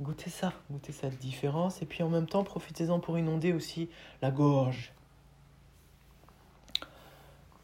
Goûtez 0.00 0.30
ça, 0.30 0.52
goûtez 0.70 0.92
cette 0.92 1.18
différence, 1.18 1.82
et 1.82 1.86
puis 1.86 2.02
en 2.02 2.08
même 2.08 2.26
temps, 2.26 2.42
profitez-en 2.42 3.00
pour 3.00 3.18
inonder 3.18 3.52
aussi 3.52 3.88
la 4.22 4.30
gorge. 4.30 4.92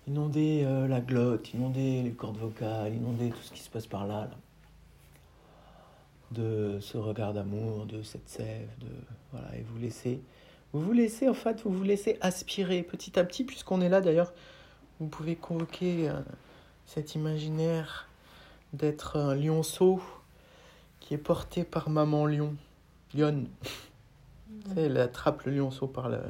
Inonder 0.07 0.65
euh, 0.65 0.87
la 0.87 1.01
glotte, 1.01 1.53
inonder 1.55 2.03
les 2.03 2.13
cordes 2.13 2.37
vocales, 2.37 2.95
inonder 2.95 3.31
tout 3.31 3.43
ce 3.43 3.53
qui 3.53 3.61
se 3.61 3.71
passe 3.71 3.87
par 3.87 4.07
là. 4.07 4.29
De 6.33 6.79
ce 6.81 6.99
regard 6.99 7.33
d'amour, 7.33 7.87
de 7.87 8.03
cette 8.03 8.29
sève, 8.29 8.69
de 8.81 8.89
voilà, 9.33 9.57
et 9.57 9.63
vous 9.63 9.79
laissez 9.79 10.21
vous 10.77 10.83
vous 10.83 10.93
laissez, 10.93 11.29
en 11.29 11.35
fait, 11.35 11.63
vous 11.63 11.73
vous 11.73 11.83
laissez 11.83 12.19
aspirer 12.21 12.83
petit 12.83 13.19
à 13.19 13.25
petit, 13.25 13.45
puisqu'on 13.45 13.81
est 13.81 13.89
là 13.89 14.01
d'ailleurs. 14.01 14.33
Vous 15.01 15.07
pouvez 15.07 15.37
convoquer 15.37 16.09
euh, 16.09 16.21
cet 16.85 17.15
imaginaire 17.15 18.09
d'être 18.73 19.17
un 19.17 19.35
lionceau 19.35 20.01
qui 21.01 21.15
est 21.15 21.19
porté 21.19 21.65
par 21.65 21.89
maman 21.89 22.27
lion, 22.27 22.55
lionne. 23.15 23.49
Elle 24.77 24.99
attrape 24.99 25.43
le 25.45 25.53
lionceau 25.53 25.87
par 25.87 26.09
la, 26.09 26.21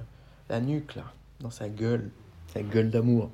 la 0.48 0.60
nuque, 0.60 0.94
là, 0.94 1.04
dans 1.40 1.50
sa 1.50 1.68
gueule, 1.68 2.10
sa 2.52 2.62
gueule 2.62 2.90
d'amour. 2.90 3.30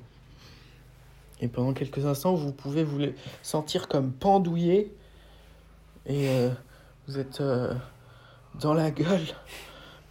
Et 1.41 1.47
pendant 1.47 1.73
quelques 1.73 2.05
instants, 2.05 2.33
vous 2.33 2.53
pouvez 2.53 2.83
vous 2.83 3.01
sentir 3.41 3.87
comme 3.87 4.11
pendouillé 4.11 4.91
Et 6.05 6.29
euh, 6.29 6.49
vous 7.07 7.19
êtes 7.19 7.41
euh, 7.41 7.73
dans 8.59 8.73
la 8.73 8.91
gueule. 8.91 9.25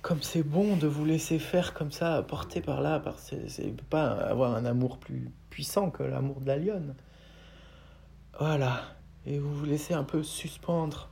Comme 0.03 0.21
c'est 0.21 0.43
bon 0.43 0.77
de 0.77 0.89
vous 0.89 1.05
laisser 1.05 1.39
faire 1.39 1.75
comme 1.75 1.93
ça, 1.93 2.25
porter 2.25 2.61
par 2.61 2.81
là. 2.81 2.99
Par 2.99 3.21
c'est 3.21 3.81
pas 3.89 4.11
avoir 4.11 4.55
un 4.57 4.65
amour 4.65 4.99
plus 4.99 5.31
puissant 5.49 5.91
que 5.91 6.03
l'amour 6.03 6.41
de 6.41 6.47
la 6.49 6.57
lionne. 6.57 6.97
Voilà. 8.37 8.83
Et 9.27 9.39
vous 9.39 9.55
vous 9.55 9.65
laissez 9.65 9.95
un 9.95 10.03
peu 10.03 10.25
suspendre. 10.25 11.09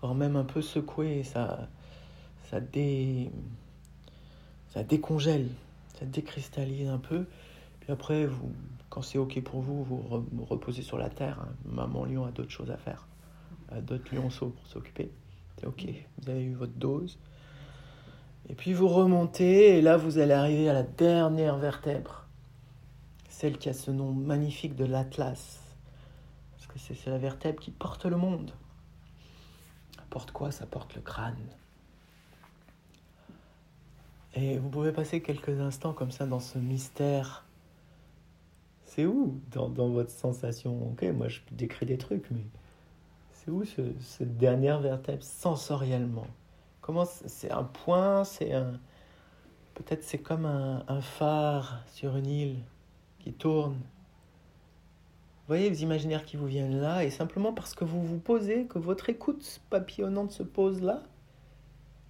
Voire 0.00 0.14
même 0.14 0.34
un 0.36 0.44
peu 0.44 0.62
secouer. 0.62 1.22
Ça, 1.22 1.68
ça, 2.44 2.58
dé, 2.58 3.30
ça 4.68 4.82
décongèle. 4.82 5.48
Ça 5.98 6.06
décristallise 6.06 6.88
un 6.88 6.98
peu. 6.98 7.26
Puis 7.80 7.92
après, 7.92 8.24
vous, 8.24 8.50
quand 8.88 9.02
c'est 9.02 9.18
OK 9.18 9.38
pour 9.42 9.60
vous, 9.60 9.84
vous, 9.84 10.44
reposez 10.48 10.80
sur 10.80 10.96
la 10.96 11.10
terre. 11.10 11.38
Hein. 11.42 11.52
Maman 11.66 12.06
lion 12.06 12.24
a 12.24 12.30
d'autres 12.30 12.50
choses 12.50 12.70
à 12.70 12.78
faire. 12.78 13.06
D'autres 13.82 14.14
lionceaux 14.14 14.48
pour 14.48 14.66
s'occuper. 14.66 15.12
OK. 15.66 15.86
Vous 16.18 16.30
avez 16.30 16.42
eu 16.42 16.54
votre 16.54 16.72
dose. 16.72 17.18
Et 18.48 18.54
puis 18.54 18.72
vous 18.72 18.88
remontez, 18.88 19.78
et 19.78 19.82
là 19.82 19.96
vous 19.96 20.18
allez 20.18 20.32
arriver 20.32 20.68
à 20.68 20.72
la 20.72 20.82
dernière 20.82 21.56
vertèbre. 21.56 22.26
Celle 23.28 23.58
qui 23.58 23.68
a 23.68 23.72
ce 23.72 23.90
nom 23.90 24.12
magnifique 24.12 24.74
de 24.76 24.84
l'Atlas. 24.84 25.60
Parce 26.52 26.66
que 26.66 26.78
c'est 26.78 27.10
la 27.10 27.18
vertèbre 27.18 27.60
qui 27.60 27.70
porte 27.70 28.06
le 28.06 28.16
monde. 28.16 28.52
Ça 29.96 30.02
porte 30.10 30.32
quoi? 30.32 30.50
Ça 30.50 30.66
porte 30.66 30.94
le 30.94 31.00
crâne. 31.00 31.36
Et 34.34 34.58
vous 34.58 34.68
pouvez 34.68 34.92
passer 34.92 35.22
quelques 35.22 35.60
instants 35.60 35.92
comme 35.92 36.10
ça 36.10 36.26
dans 36.26 36.40
ce 36.40 36.58
mystère 36.58 37.44
c'est 38.90 39.06
où? 39.06 39.40
Dans, 39.52 39.68
dans, 39.68 39.88
votre 39.88 40.10
sensation? 40.10 40.90
Ok, 40.90 41.04
moi 41.14 41.28
je 41.28 41.38
décris 41.52 41.86
des 41.86 41.96
trucs, 41.96 42.28
mais 42.32 42.42
c'est 43.44 43.50
où 43.50 43.64
ce, 43.64 43.80
cette 44.00 44.36
dernière 44.36 44.80
vertèbre 44.80 45.22
sensoriellement? 45.22 46.26
Comment 46.82 47.04
c'est 47.04 47.50
un 47.50 47.64
point 47.64 48.24
C'est 48.24 48.52
un 48.52 48.78
peut-être 49.74 50.04
c'est 50.04 50.18
comme 50.18 50.44
un, 50.44 51.00
phare 51.00 51.82
sur 51.86 52.16
une 52.16 52.26
île 52.26 52.56
qui 53.18 53.32
tourne. 53.32 53.72
Vous 53.72 55.56
voyez 55.56 55.70
les 55.70 55.82
imaginaires 55.82 56.24
qui 56.24 56.36
vous 56.36 56.46
viennent 56.46 56.80
là, 56.80 57.04
et 57.04 57.10
simplement 57.10 57.52
parce 57.52 57.74
que 57.74 57.84
vous 57.84 58.04
vous 58.04 58.18
posez, 58.18 58.66
que 58.66 58.78
votre 58.78 59.08
écoute 59.08 59.60
papillonnante 59.70 60.32
se 60.32 60.42
pose 60.42 60.82
là, 60.82 61.02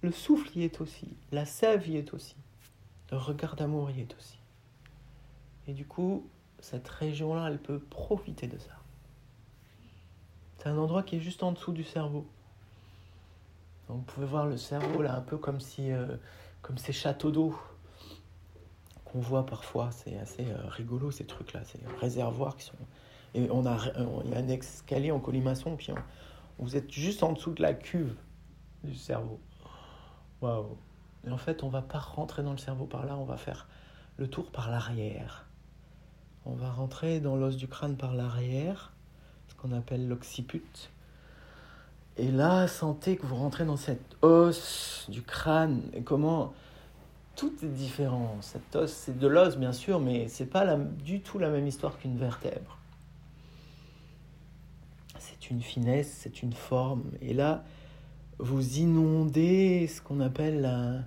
le 0.01 0.11
souffle 0.11 0.57
y 0.57 0.63
est 0.63 0.81
aussi, 0.81 1.15
la 1.31 1.45
sève 1.45 1.87
y 1.87 1.97
est 1.97 2.13
aussi, 2.13 2.35
le 3.09 3.17
regard 3.17 3.55
d'amour 3.55 3.89
y 3.91 4.01
est 4.01 4.15
aussi. 4.17 4.37
Et 5.67 5.73
du 5.73 5.85
coup, 5.85 6.27
cette 6.59 6.89
région-là, 6.89 7.47
elle 7.49 7.59
peut 7.59 7.79
profiter 7.79 8.47
de 8.47 8.57
ça. 8.57 8.80
C'est 10.61 10.69
un 10.69 10.77
endroit 10.77 11.01
qui 11.01 11.15
est 11.15 11.19
juste 11.19 11.41
en 11.41 11.53
dessous 11.53 11.71
du 11.71 11.83
cerveau. 11.83 12.23
Vous 13.87 14.01
pouvez 14.01 14.27
voir 14.27 14.45
le 14.45 14.57
cerveau 14.57 15.01
là 15.01 15.15
un 15.15 15.21
peu 15.21 15.37
comme 15.37 15.59
si 15.59 15.91
euh, 15.91 16.17
comme 16.61 16.77
ces 16.77 16.93
châteaux 16.93 17.31
d'eau 17.31 17.59
qu'on 19.05 19.19
voit 19.21 19.43
parfois. 19.43 19.89
C'est 19.89 20.19
assez 20.19 20.45
euh, 20.45 20.67
rigolo 20.67 21.09
ces 21.09 21.25
trucs-là, 21.25 21.63
ces 21.63 21.79
réservoirs 21.99 22.55
qui 22.57 22.65
sont. 22.65 22.75
Et 23.33 23.49
on 23.49 23.65
a, 23.65 23.75
il 24.25 24.29
y 24.29 24.35
a 24.35 24.37
un 24.37 24.47
escalier 24.49 25.09
en 25.09 25.19
colimaçon, 25.19 25.75
puis 25.77 25.91
vous 26.59 26.75
êtes 26.75 26.91
juste 26.91 27.23
en 27.23 27.33
dessous 27.33 27.53
de 27.53 27.61
la 27.63 27.73
cuve 27.73 28.13
du 28.83 28.93
cerveau. 28.93 29.39
Waouh! 30.41 30.77
Et 31.25 31.31
en 31.31 31.37
fait, 31.37 31.63
on 31.63 31.69
va 31.69 31.81
pas 31.81 31.97
rentrer 31.97 32.43
dans 32.43 32.51
le 32.51 32.59
cerveau 32.59 32.85
par 32.85 33.07
là, 33.07 33.17
on 33.17 33.25
va 33.25 33.37
faire 33.37 33.67
le 34.17 34.29
tour 34.29 34.51
par 34.51 34.69
l'arrière. 34.69 35.47
On 36.45 36.53
va 36.53 36.69
rentrer 36.69 37.19
dans 37.19 37.35
l'os 37.35 37.57
du 37.57 37.67
crâne 37.67 37.97
par 37.97 38.13
l'arrière, 38.13 38.93
qu'on 39.61 39.71
appelle 39.73 40.07
l'occiput. 40.07 40.89
Et 42.17 42.31
là, 42.31 42.67
sentez 42.67 43.15
que 43.15 43.25
vous 43.25 43.35
rentrez 43.35 43.65
dans 43.65 43.77
cet 43.77 44.01
os 44.21 45.05
du 45.09 45.21
crâne 45.21 45.81
et 45.93 46.01
comment 46.01 46.53
tout 47.35 47.53
est 47.63 47.67
différent. 47.67 48.37
Cet 48.41 48.75
os, 48.75 48.91
c'est 48.91 49.17
de 49.17 49.27
l'os 49.27 49.57
bien 49.57 49.73
sûr, 49.73 49.99
mais 49.99 50.27
c'est 50.27 50.45
pas 50.45 50.75
du 50.75 51.21
tout 51.21 51.39
la 51.39 51.49
même 51.49 51.67
histoire 51.67 51.97
qu'une 51.97 52.17
vertèbre. 52.17 52.77
C'est 55.19 55.49
une 55.49 55.61
finesse, 55.61 56.11
c'est 56.19 56.41
une 56.41 56.53
forme. 56.53 57.03
Et 57.21 57.33
là, 57.33 57.63
vous 58.39 58.79
inondez 58.79 59.87
ce 59.87 60.01
qu'on 60.01 60.19
appelle 60.19 61.05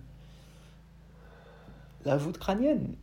la 2.04 2.16
voûte 2.16 2.38
crânienne. 2.38 2.94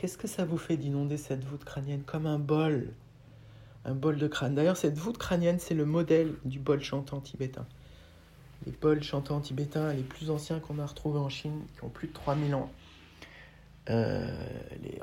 Qu'est-ce 0.00 0.16
que 0.16 0.28
ça 0.28 0.46
vous 0.46 0.56
fait 0.56 0.78
d'inonder 0.78 1.18
cette 1.18 1.44
voûte 1.44 1.62
crânienne 1.62 2.00
comme 2.04 2.24
un 2.26 2.38
bol 2.38 2.94
Un 3.84 3.94
bol 3.94 4.16
de 4.16 4.28
crâne? 4.28 4.54
D'ailleurs, 4.54 4.78
cette 4.78 4.96
voûte 4.96 5.18
crânienne, 5.18 5.58
c'est 5.58 5.74
le 5.74 5.84
modèle 5.84 6.36
du 6.46 6.58
bol 6.58 6.80
chantant 6.80 7.20
tibétain. 7.20 7.66
Les 8.64 8.72
bols 8.72 9.02
chantants 9.02 9.40
tibétains, 9.40 9.92
les 9.92 10.02
plus 10.02 10.30
anciens 10.30 10.58
qu'on 10.58 10.78
a 10.78 10.86
retrouvés 10.86 11.18
en 11.18 11.28
Chine, 11.28 11.66
qui 11.74 11.84
ont 11.84 11.90
plus 11.90 12.08
de 12.08 12.14
3000 12.14 12.54
ans. 12.54 12.70
Euh, 13.90 14.26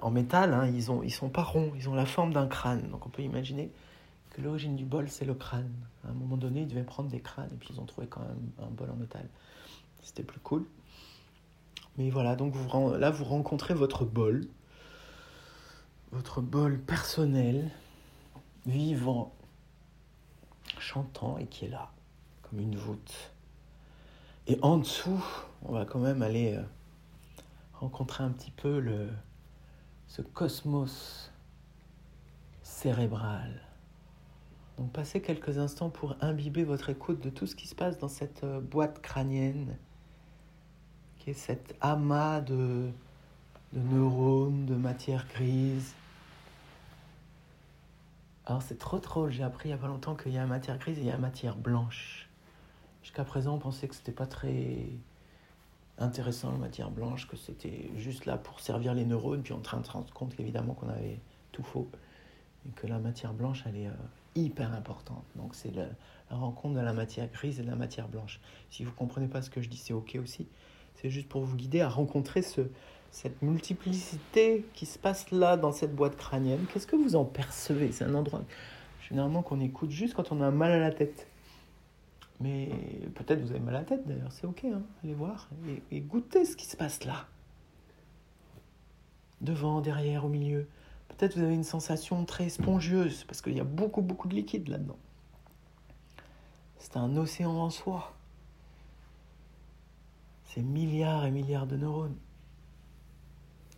en 0.01 0.10
métal, 0.10 0.55
hein, 0.55 0.65
ils 0.65 0.91
ne 0.91 1.10
sont 1.10 1.29
pas 1.29 1.43
ronds, 1.43 1.73
ils 1.75 1.88
ont 1.88 1.93
la 1.93 2.07
forme 2.07 2.33
d'un 2.33 2.47
crâne. 2.47 2.89
Donc 2.89 3.05
on 3.05 3.10
peut 3.10 3.21
imaginer 3.21 3.69
que 4.31 4.41
l'origine 4.41 4.75
du 4.75 4.86
bol, 4.86 5.10
c'est 5.10 5.25
le 5.25 5.36
crâne. 5.36 5.69
À 6.07 6.10
un 6.10 6.13
moment 6.13 6.38
donné, 6.38 6.62
ils 6.62 6.67
devaient 6.67 6.81
prendre 6.81 7.10
des 7.10 7.19
crânes 7.19 7.51
et 7.53 7.57
puis 7.57 7.69
ils 7.71 7.79
ont 7.79 7.86
trouvé 7.86 8.07
quand 8.07 8.21
même 8.21 8.49
un 8.63 8.71
bol 8.71 8.89
en 8.89 8.95
métal. 8.95 9.29
C'était 10.01 10.23
plus 10.23 10.39
cool. 10.39 10.65
Mais 11.99 12.10
voilà, 12.10 12.36
donc 12.36 12.55
là, 12.97 13.12
vous 13.12 13.25
rencontrez 13.25 13.75
votre 13.75 14.03
bol 14.03 14.47
votre 16.12 16.41
bol 16.41 16.80
personnel, 16.80 17.70
vivant, 18.65 19.34
chantant 20.80 21.38
et 21.38 21.48
qui 21.48 21.65
est 21.65 21.70
là, 21.70 21.91
comme 22.43 22.60
une 22.60 22.76
voûte. 22.76 23.32
Et 24.48 24.58
en 24.62 24.78
dessous, 24.78 25.24
on 25.63 25.74
va 25.74 25.86
quand 25.86 26.00
même 26.00 26.22
aller 26.22 26.56
euh, 26.56 26.63
rencontrer 27.74 28.24
un 28.24 28.30
petit 28.30 28.52
peu 28.52 28.80
le, 28.80 29.10
ce 30.08 30.22
cosmos 30.22 31.32
cérébral. 32.62 33.62
Donc 34.78 34.91
passez 34.91 35.22
quelques 35.22 35.58
instants 35.58 35.89
pour 35.89 36.15
imbiber 36.22 36.63
votre 36.63 36.89
écoute 36.89 37.22
de 37.22 37.30
tout 37.30 37.48
ce 37.48 37.56
qui 37.56 37.67
se 37.67 37.76
passe 37.76 37.98
dans 37.98 38.08
cette 38.08 38.43
euh, 38.43 38.62
boîte 38.62 39.02
crânienne, 39.02 39.78
qui 41.17 41.32
est 41.32 41.34
cet 41.34 41.76
amas 41.82 42.41
de, 42.41 42.91
de 43.73 43.80
neurones, 43.80 44.65
de 44.65 44.75
matière 44.75 45.25
grise. 45.27 45.93
Alors 48.45 48.62
c'est 48.62 48.80
trop 48.80 48.99
trop, 48.99 49.30
j'ai 49.30 49.43
appris 49.43 49.69
il 49.69 49.71
n'y 49.71 49.77
a 49.77 49.77
pas 49.77 49.88
longtemps 49.88 50.15
qu'il 50.15 50.32
y 50.32 50.38
a 50.38 50.41
la 50.41 50.47
matière 50.47 50.77
grise 50.77 50.97
et 50.97 51.01
il 51.01 51.08
y 51.08 51.10
a 51.10 51.13
la 51.13 51.19
matière 51.19 51.58
blanche. 51.58 52.30
Jusqu'à 53.03 53.23
présent, 53.23 53.56
on 53.56 53.60
pensait 53.60 53.88
que 53.88 53.95
c'était 53.95 54.12
pas 54.12 54.25
très 54.25 54.88
intéressant 55.97 56.51
la 56.51 56.58
matière 56.58 56.91
blanche, 56.91 57.27
que 57.27 57.36
c'était 57.36 57.89
juste 57.97 58.25
là 58.25 58.38
pour 58.38 58.60
servir 58.60 58.93
les 58.93 59.06
neurones, 59.06 59.41
puis 59.41 59.53
en 59.53 59.60
train 59.60 59.80
de 59.80 59.86
se 59.86 59.91
rendre 59.91 60.12
compte 60.13 60.39
évidemment 60.39 60.73
qu'on 60.73 60.89
avait 60.89 61.19
tout 61.51 61.63
faux. 61.63 61.89
Et 62.67 62.71
que 62.71 62.88
la 62.88 62.99
matière 62.99 63.34
blanche, 63.34 63.63
elle 63.65 63.77
est 63.77 63.88
euh, 63.88 63.93
hyper 64.36 64.73
importante. 64.73 65.23
Donc 65.36 65.56
c'est 65.56 65.73
la 65.73 65.88
rencontre 66.30 66.75
de 66.75 66.82
la 66.82 66.93
matière 66.93 67.27
grise 67.27 67.60
et 67.60 67.63
de 67.63 67.69
la 67.69 67.75
matière 67.75 68.08
blanche. 68.08 68.39
Si 68.69 68.84
vous 68.84 68.91
ne 68.91 68.95
comprenez 68.95 69.27
pas 69.27 69.41
ce 69.41 69.49
que 69.49 69.62
je 69.62 69.69
dis, 69.69 69.77
c'est 69.77 69.93
ok 69.93 70.17
aussi. 70.21 70.47
C'est 70.95 71.10
juste 71.10 71.30
pour 71.30 71.43
vous 71.43 71.56
guider 71.56 71.82
à 71.82 71.89
rencontrer 71.89 72.41
ce, 72.41 72.62
cette 73.12 73.41
multiplicité 73.41 74.65
qui 74.74 74.86
se 74.86 75.00
passe 75.00 75.32
là 75.32 75.58
dans 75.58 75.72
cette 75.72 75.96
boîte 75.96 76.17
crânienne, 76.17 76.65
qu'est-ce 76.72 76.88
que 76.88 76.96
vous 76.96 77.15
en 77.15 77.26
percevez? 77.26 77.91
C'est 77.91 78.06
un 78.06 78.15
endroit 78.15 78.41
généralement 79.08 79.41
qu'on 79.41 79.60
écoute 79.60 79.89
juste 79.89 80.13
quand 80.13 80.32
on 80.32 80.41
a 80.41 80.52
mal 80.52 80.72
à 80.72 80.80
la 80.80 80.91
tête. 80.91 81.28
Mais 82.39 82.70
peut-être 83.15 83.41
vous 83.41 83.52
avez 83.52 83.60
mal 83.60 83.76
à 83.76 83.80
la 83.80 83.86
tête 83.86 84.06
d'ailleurs, 84.06 84.32
c'est 84.32 84.46
ok, 84.46 84.65
hein 84.65 84.82
allez 85.04 85.13
voir 85.13 85.50
et, 85.67 85.98
et 85.98 86.02
goûtez 86.02 86.46
ce 86.46 86.56
qui 86.56 86.65
se 86.65 86.78
passe 86.78 87.04
là. 87.04 87.28
Devant, 89.41 89.82
derrière, 89.82 90.26
au 90.26 90.30
milieu. 90.30 90.67
Peut-être 91.10 91.36
vous 91.36 91.43
avez 91.43 91.54
une 91.54 91.63
sensation 91.63 92.26
très 92.26 92.50
spongieuse 92.50 93.24
parce 93.24 93.41
qu'il 93.41 93.56
y 93.56 93.60
a 93.60 93.63
beaucoup, 93.63 94.02
beaucoup 94.02 94.28
de 94.28 94.36
liquide 94.36 94.67
là-dedans. 94.67 94.98
C'est 96.78 96.98
un 96.98 97.15
océan 97.17 97.52
en 97.52 97.70
soi. 97.70 98.13
C'est 100.46 100.62
milliards 100.62 101.26
et 101.26 101.32
milliards 101.32 101.67
de 101.67 101.78
neurones. 101.78 102.17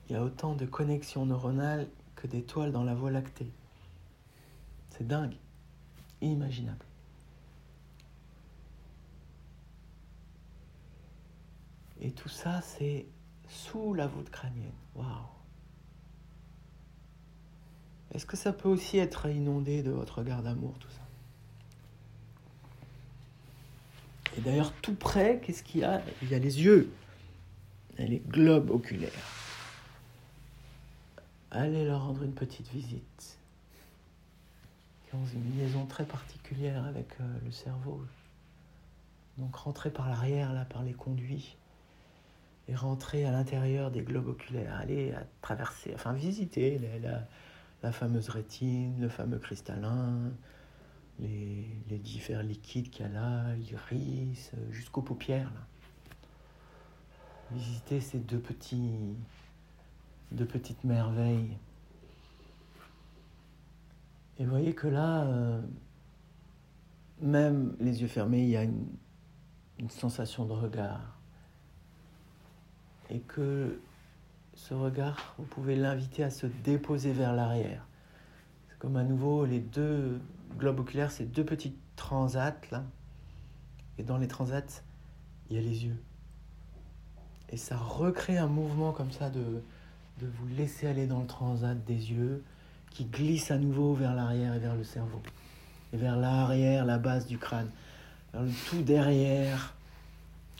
Il 0.09 0.13
y 0.13 0.15
a 0.15 0.23
autant 0.23 0.55
de 0.55 0.65
connexions 0.65 1.27
neuronales 1.27 1.87
que 2.15 2.25
d'étoiles 2.25 2.71
dans 2.71 2.83
la 2.83 2.95
Voie 2.95 3.11
lactée. 3.11 3.51
C'est 4.89 5.07
dingue, 5.07 5.35
inimaginable. 6.21 6.83
Et 12.01 12.11
tout 12.11 12.29
ça, 12.29 12.61
c'est 12.61 13.05
sous 13.47 13.93
la 13.93 14.07
voûte 14.07 14.31
crânienne. 14.31 14.71
Waouh! 14.95 15.05
Est-ce 18.11 18.25
que 18.25 18.37
ça 18.37 18.51
peut 18.51 18.69
aussi 18.69 18.97
être 18.97 19.29
inondé 19.29 19.83
de 19.83 19.91
votre 19.91 20.19
regard 20.19 20.41
d'amour, 20.41 20.73
tout 20.79 20.89
ça? 20.89 21.05
Et 24.37 24.41
d'ailleurs, 24.41 24.73
tout 24.81 24.95
près, 24.95 25.39
qu'est-ce 25.43 25.61
qu'il 25.61 25.81
y 25.81 25.83
a? 25.83 26.01
Il 26.23 26.29
y 26.29 26.35
a 26.35 26.39
les 26.39 26.61
yeux, 26.61 26.91
il 27.99 28.05
les 28.05 28.19
globes 28.19 28.71
oculaires 28.71 29.38
allez 31.51 31.85
leur 31.85 32.05
rendre 32.05 32.23
une 32.23 32.33
petite 32.33 32.67
visite. 32.69 33.37
qui 35.05 35.15
ont 35.15 35.25
une 35.33 35.57
liaison 35.57 35.85
très 35.85 36.05
particulière 36.05 36.85
avec 36.85 37.07
euh, 37.19 37.37
le 37.43 37.51
cerveau. 37.51 38.01
Donc 39.37 39.55
rentrer 39.55 39.89
par 39.89 40.07
l'arrière, 40.09 40.53
là, 40.53 40.65
par 40.65 40.83
les 40.83 40.93
conduits, 40.93 41.57
et 42.67 42.75
rentrer 42.75 43.25
à 43.25 43.31
l'intérieur 43.31 43.89
des 43.89 44.01
globes 44.01 44.27
oculaires, 44.27 44.75
aller 44.75 45.13
à 45.13 45.23
traverser, 45.41 45.91
enfin 45.95 46.13
visiter 46.13 46.79
la, 47.81 47.91
fameuse 47.91 48.29
rétine, 48.29 48.99
le 48.99 49.09
fameux 49.09 49.39
cristallin, 49.39 50.31
les, 51.19 51.65
les 51.89 51.97
différents 51.97 52.43
liquides 52.43 52.89
qu'il 52.91 53.05
y 53.05 53.09
a 53.09 53.11
là, 53.11 53.55
l'iris, 53.55 54.51
jusqu'aux 54.69 55.01
paupières. 55.01 55.51
Là. 55.55 55.61
Visiter 57.51 57.99
ces 57.99 58.19
deux, 58.19 58.37
petits, 58.37 59.15
deux 60.31 60.45
petites 60.45 60.83
merveilles. 60.83 61.57
Et 64.37 64.45
voyez 64.45 64.73
que 64.73 64.87
là, 64.87 65.23
euh, 65.23 65.61
même 67.21 67.75
les 67.79 68.01
yeux 68.01 68.07
fermés, 68.07 68.43
il 68.43 68.49
y 68.49 68.57
a 68.57 68.63
une, 68.63 68.87
une 69.79 69.89
sensation 69.89 70.45
de 70.45 70.53
regard. 70.53 71.17
Et 73.09 73.19
que 73.19 73.79
ce 74.53 74.73
regard, 74.73 75.33
vous 75.37 75.45
pouvez 75.45 75.75
l'inviter 75.75 76.23
à 76.23 76.29
se 76.29 76.45
déposer 76.45 77.11
vers 77.11 77.33
l'arrière. 77.33 77.85
C'est 78.69 78.77
comme 78.77 78.97
à 78.97 79.03
nouveau 79.03 79.45
les 79.45 79.59
deux 79.59 80.21
globes 80.57 80.79
oculaires, 80.79 81.11
ces 81.11 81.25
deux 81.25 81.45
petites 81.45 81.77
transats 81.95 82.55
là. 82.71 82.83
Et 83.97 84.03
dans 84.03 84.17
les 84.17 84.27
transats, 84.27 84.83
il 85.49 85.57
y 85.57 85.59
a 85.59 85.61
les 85.61 85.85
yeux. 85.85 86.01
Et 87.49 87.57
ça 87.57 87.77
recrée 87.77 88.37
un 88.37 88.47
mouvement 88.47 88.91
comme 88.93 89.11
ça 89.11 89.29
de, 89.29 89.61
de 90.19 90.27
vous 90.27 90.47
laisser 90.55 90.87
aller 90.87 91.07
dans 91.07 91.21
le 91.21 91.27
transat 91.27 91.83
des 91.85 92.11
yeux 92.11 92.43
qui 92.91 93.05
glisse 93.05 93.51
à 93.51 93.57
nouveau 93.57 93.93
vers 93.93 94.13
l'arrière 94.13 94.53
et 94.53 94.59
vers 94.59 94.75
le 94.75 94.83
cerveau. 94.83 95.21
Et 95.93 95.97
vers 95.97 96.17
l'arrière, 96.17 96.85
la 96.85 96.97
base 96.97 97.25
du 97.27 97.37
crâne 97.37 97.69
le 98.33 98.51
tout 98.69 98.81
derrière, 98.81 99.73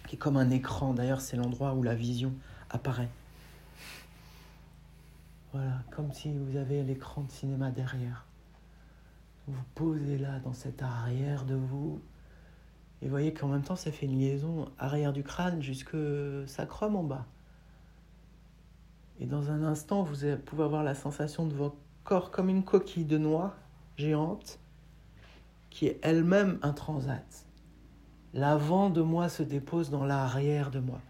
qui 0.07 0.15
est 0.15 0.19
comme 0.19 0.37
un 0.37 0.49
écran. 0.49 0.93
D'ailleurs, 0.93 1.21
c'est 1.21 1.37
l'endroit 1.37 1.73
où 1.73 1.83
la 1.83 1.95
vision 1.95 2.33
apparaît. 2.69 3.09
Voilà, 5.53 5.81
comme 5.91 6.11
si 6.13 6.31
vous 6.31 6.57
avez 6.57 6.83
l'écran 6.83 7.21
de 7.21 7.31
cinéma 7.31 7.71
derrière. 7.71 8.25
Vous 9.47 9.63
posez 9.73 10.17
là, 10.17 10.39
dans 10.39 10.53
cet 10.53 10.83
arrière 10.83 11.43
de 11.43 11.55
vous. 11.55 11.99
Et 13.01 13.07
voyez 13.07 13.33
qu'en 13.33 13.47
même 13.47 13.63
temps, 13.63 13.75
ça 13.75 13.91
fait 13.91 14.05
une 14.05 14.19
liaison 14.19 14.69
arrière 14.77 15.13
du 15.13 15.23
crâne 15.23 15.61
jusque 15.61 15.95
sacrum 16.45 16.95
en 16.95 17.03
bas. 17.03 17.25
Et 19.19 19.25
dans 19.25 19.51
un 19.51 19.63
instant, 19.63 20.03
vous 20.03 20.15
pouvez 20.45 20.63
avoir 20.63 20.83
la 20.83 20.95
sensation 20.95 21.45
de 21.45 21.53
votre 21.53 21.75
corps 22.03 22.31
comme 22.31 22.49
une 22.49 22.63
coquille 22.63 23.05
de 23.05 23.17
noix 23.17 23.55
géante 23.97 24.59
qui 25.69 25.87
est 25.87 25.99
elle-même 26.01 26.57
un 26.61 26.73
transat. 26.73 27.45
L'avant 28.33 28.89
de 28.89 29.01
moi 29.01 29.29
se 29.29 29.43
dépose 29.43 29.89
dans 29.89 30.05
l'arrière 30.05 30.71
de 30.71 30.79
moi. 30.79 31.01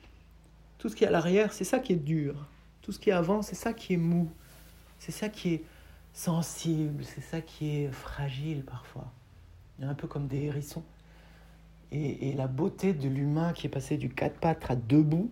Tout 0.78 0.90
ce 0.90 0.96
qui 0.96 1.04
est 1.04 1.08
à 1.08 1.12
l'arrière, 1.12 1.54
c'est 1.54 1.66
ça 1.66 1.80
qui 1.80 1.94
est 1.94 1.98
dur. 1.98 2.48
Tout 2.82 2.92
ce 2.92 3.00
qui 3.00 3.10
est 3.10 3.14
avant, 3.14 3.42
c'est 3.42 3.56
ça 3.56 3.74
qui 3.74 3.94
est 3.94 3.98
mou. 3.98 4.30
C'est 4.98 5.12
ça 5.12 5.30
qui 5.30 5.54
est 5.54 5.64
sensible, 6.14 7.04
c'est 7.04 7.22
ça 7.22 7.42
qui 7.42 7.70
est 7.78 7.92
fragile 7.92 8.64
parfois. 8.64 9.12
Un 9.82 9.94
peu 9.94 10.08
comme 10.08 10.28
des 10.28 10.44
hérissons. 10.46 10.84
Et, 11.92 12.34
la 12.34 12.48
beauté 12.48 12.94
de 12.94 13.08
l'humain 13.08 13.52
qui 13.54 13.68
est 13.68 13.70
passé 13.70 13.98
du 13.98 14.10
quatre 14.10 14.40
pattes 14.40 14.70
à 14.70 14.76
debout, 14.76 15.32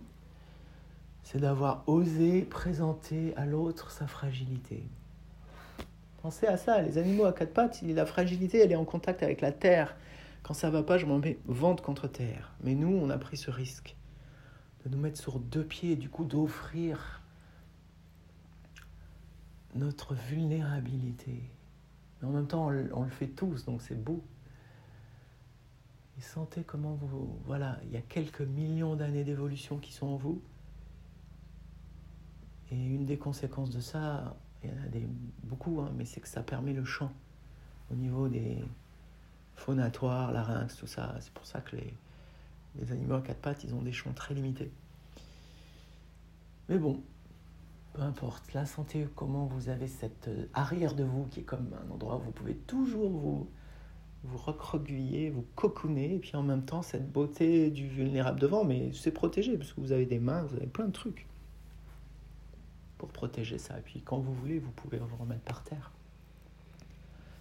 c'est 1.27 1.39
d'avoir 1.39 1.83
osé 1.87 2.43
présenter 2.43 3.35
à 3.35 3.45
l'autre 3.45 3.91
sa 3.91 4.07
fragilité. 4.07 4.81
Pensez 6.21 6.47
à 6.47 6.55
ça, 6.55 6.81
les 6.81 6.97
animaux 6.97 7.25
à 7.25 7.33
quatre 7.33 7.51
pattes, 7.51 7.81
la 7.81 8.05
fragilité, 8.05 8.59
elle 8.59 8.71
est 8.71 8.77
en 8.77 8.85
contact 8.85 9.23
avec 9.23 9.41
la 9.41 9.51
terre. 9.51 9.97
Quand 10.41 10.53
ça 10.53 10.69
va 10.69 10.83
pas, 10.83 10.97
je 10.97 11.05
m'en 11.05 11.19
mets 11.19 11.37
vente 11.45 11.81
contre 11.81 12.07
terre. 12.07 12.53
Mais 12.63 12.75
nous, 12.75 12.95
on 12.95 13.09
a 13.09 13.17
pris 13.17 13.35
ce 13.35 13.51
risque 13.51 13.97
de 14.85 14.89
nous 14.89 14.97
mettre 14.97 15.19
sur 15.19 15.39
deux 15.39 15.65
pieds 15.65 15.91
et 15.91 15.95
du 15.97 16.07
coup 16.07 16.23
d'offrir 16.23 17.21
notre 19.75 20.13
vulnérabilité. 20.13 21.41
Mais 22.21 22.29
en 22.29 22.31
même 22.31 22.47
temps, 22.47 22.67
on, 22.93 23.03
le 23.03 23.09
fait 23.09 23.27
tous, 23.27 23.65
donc 23.65 23.81
c'est 23.81 24.01
beau. 24.01 24.23
Et 26.17 26.21
sentez 26.21 26.63
comment 26.63 26.93
vous... 26.93 27.37
Voilà, 27.45 27.79
il 27.83 27.91
y 27.91 27.97
a 27.97 28.01
quelques 28.01 28.39
millions 28.39 28.95
d'années 28.95 29.25
d'évolution 29.25 29.77
qui 29.77 29.91
sont 29.91 30.07
en 30.07 30.15
vous. 30.15 30.41
Et 32.71 32.75
une 32.75 33.05
des 33.05 33.17
conséquences 33.17 33.69
de 33.69 33.79
ça, 33.79 34.35
il 34.63 34.69
y 34.69 34.73
en 34.73 34.83
a 34.83 34.87
des, 34.87 35.07
beaucoup, 35.43 35.81
hein, 35.81 35.91
mais 35.95 36.05
c'est 36.05 36.19
que 36.19 36.27
ça 36.27 36.43
permet 36.43 36.73
le 36.73 36.83
chant 36.83 37.11
au 37.91 37.95
niveau 37.95 38.27
des, 38.27 38.57
phonatoire, 39.57 40.31
larynx, 40.31 40.77
tout 40.77 40.87
ça. 40.87 41.15
C'est 41.19 41.33
pour 41.33 41.45
ça 41.45 41.59
que 41.59 41.75
les, 41.75 41.93
les 42.79 42.91
animaux 42.91 43.15
à 43.15 43.21
quatre 43.21 43.41
pattes, 43.41 43.63
ils 43.63 43.73
ont 43.75 43.81
des 43.81 43.91
chants 43.91 44.13
très 44.13 44.33
limités. 44.33 44.71
Mais 46.69 46.77
bon, 46.77 47.01
peu 47.93 48.01
importe, 48.01 48.53
la 48.53 48.65
santé, 48.65 49.07
comment 49.15 49.45
vous 49.45 49.69
avez 49.69 49.87
cette 49.87 50.27
euh, 50.27 50.45
arrière 50.53 50.93
de 50.93 51.03
vous 51.03 51.25
qui 51.25 51.41
est 51.41 51.43
comme 51.43 51.71
un 51.85 51.91
endroit 51.91 52.17
où 52.17 52.21
vous 52.21 52.31
pouvez 52.31 52.55
toujours 52.55 53.09
vous, 53.09 53.49
vous 54.23 54.37
recroqueviller, 54.37 55.29
vous 55.29 55.45
cocooner, 55.55 56.15
et 56.15 56.19
puis 56.19 56.35
en 56.35 56.43
même 56.43 56.63
temps 56.63 56.81
cette 56.81 57.11
beauté 57.11 57.71
du 57.71 57.87
vulnérable 57.87 58.39
devant, 58.39 58.63
mais 58.63 58.91
c'est 58.93 59.11
protégé 59.11 59.57
parce 59.57 59.73
que 59.73 59.81
vous 59.81 59.91
avez 59.91 60.05
des 60.05 60.19
mains, 60.19 60.43
vous 60.43 60.55
avez 60.55 60.67
plein 60.67 60.85
de 60.85 60.91
trucs 60.91 61.25
pour 62.97 63.09
protéger 63.09 63.57
ça. 63.57 63.77
Et 63.77 63.81
puis 63.81 64.01
quand 64.01 64.17
vous 64.17 64.33
voulez, 64.33 64.59
vous 64.59 64.71
pouvez 64.71 64.97
vous 64.97 65.15
remettre 65.15 65.41
par 65.41 65.63
terre. 65.63 65.91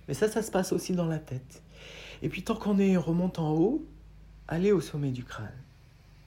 Mais 0.08 0.14
ça, 0.14 0.28
ça 0.28 0.42
se 0.42 0.50
passe 0.50 0.72
aussi 0.72 0.92
dans 0.92 1.06
la 1.06 1.18
tête. 1.18 1.62
Et 2.22 2.28
puis 2.28 2.42
tant 2.42 2.56
qu'on 2.56 2.78
est 2.78 2.96
remonte 2.96 3.38
en 3.38 3.52
haut, 3.52 3.84
allez 4.48 4.72
au 4.72 4.80
sommet 4.80 5.10
du 5.10 5.24
crâne. 5.24 5.50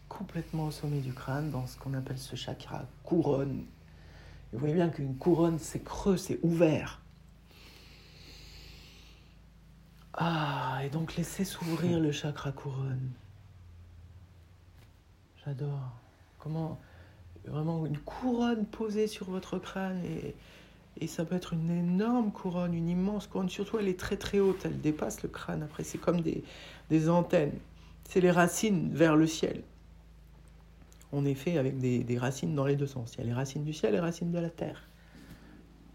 Complètement 0.07 0.65
au 0.65 0.71
sommet 0.71 0.99
du 0.99 1.13
crâne, 1.13 1.51
dans 1.51 1.67
ce 1.67 1.77
qu'on 1.77 1.93
appelle 1.93 2.17
ce 2.17 2.35
chakra 2.35 2.85
couronne. 3.03 3.63
Vous 4.51 4.59
voyez 4.59 4.73
bien 4.73 4.89
qu'une 4.89 5.15
couronne, 5.15 5.59
c'est 5.59 5.83
creux, 5.83 6.17
c'est 6.17 6.39
ouvert. 6.41 7.01
Ah, 10.13 10.81
et 10.83 10.89
donc 10.89 11.15
laissez 11.15 11.45
s'ouvrir 11.45 11.99
le 11.99 12.11
chakra 12.11 12.51
couronne. 12.51 13.11
J'adore. 15.45 15.91
Comment 16.39 16.79
vraiment 17.49 17.85
une 17.85 17.97
couronne 17.97 18.65
posée 18.65 19.07
sur 19.07 19.29
votre 19.29 19.59
crâne 19.59 20.01
et, 20.05 20.35
et 21.01 21.07
ça 21.07 21.23
peut 21.23 21.35
être 21.35 21.53
une 21.53 21.71
énorme 21.71 22.31
couronne, 22.31 22.73
une 22.73 22.89
immense 22.89 23.27
couronne. 23.27 23.49
Surtout, 23.49 23.79
elle 23.79 23.87
est 23.87 23.99
très 23.99 24.17
très 24.17 24.39
haute, 24.39 24.65
elle 24.65 24.79
dépasse 24.81 25.23
le 25.23 25.29
crâne. 25.29 25.63
Après, 25.63 25.83
c'est 25.83 25.97
comme 25.97 26.21
des, 26.21 26.43
des 26.89 27.09
antennes. 27.09 27.57
C'est 28.09 28.21
les 28.21 28.31
racines 28.31 28.89
vers 28.91 29.15
le 29.15 29.25
ciel. 29.25 29.61
On 31.11 31.25
est 31.25 31.35
fait 31.35 31.57
avec 31.57 31.79
des, 31.79 32.03
des, 32.03 32.17
racines 32.17 32.53
dans 32.53 32.65
les 32.65 32.75
deux 32.75 32.87
sens. 32.87 33.13
Il 33.15 33.21
y 33.21 33.23
a 33.23 33.25
les 33.27 33.33
racines 33.33 33.63
du 33.63 33.73
ciel 33.73 33.93
et 33.93 33.97
les 33.97 34.01
racines 34.01 34.31
de 34.31 34.39
la 34.39 34.49
terre. 34.49 34.87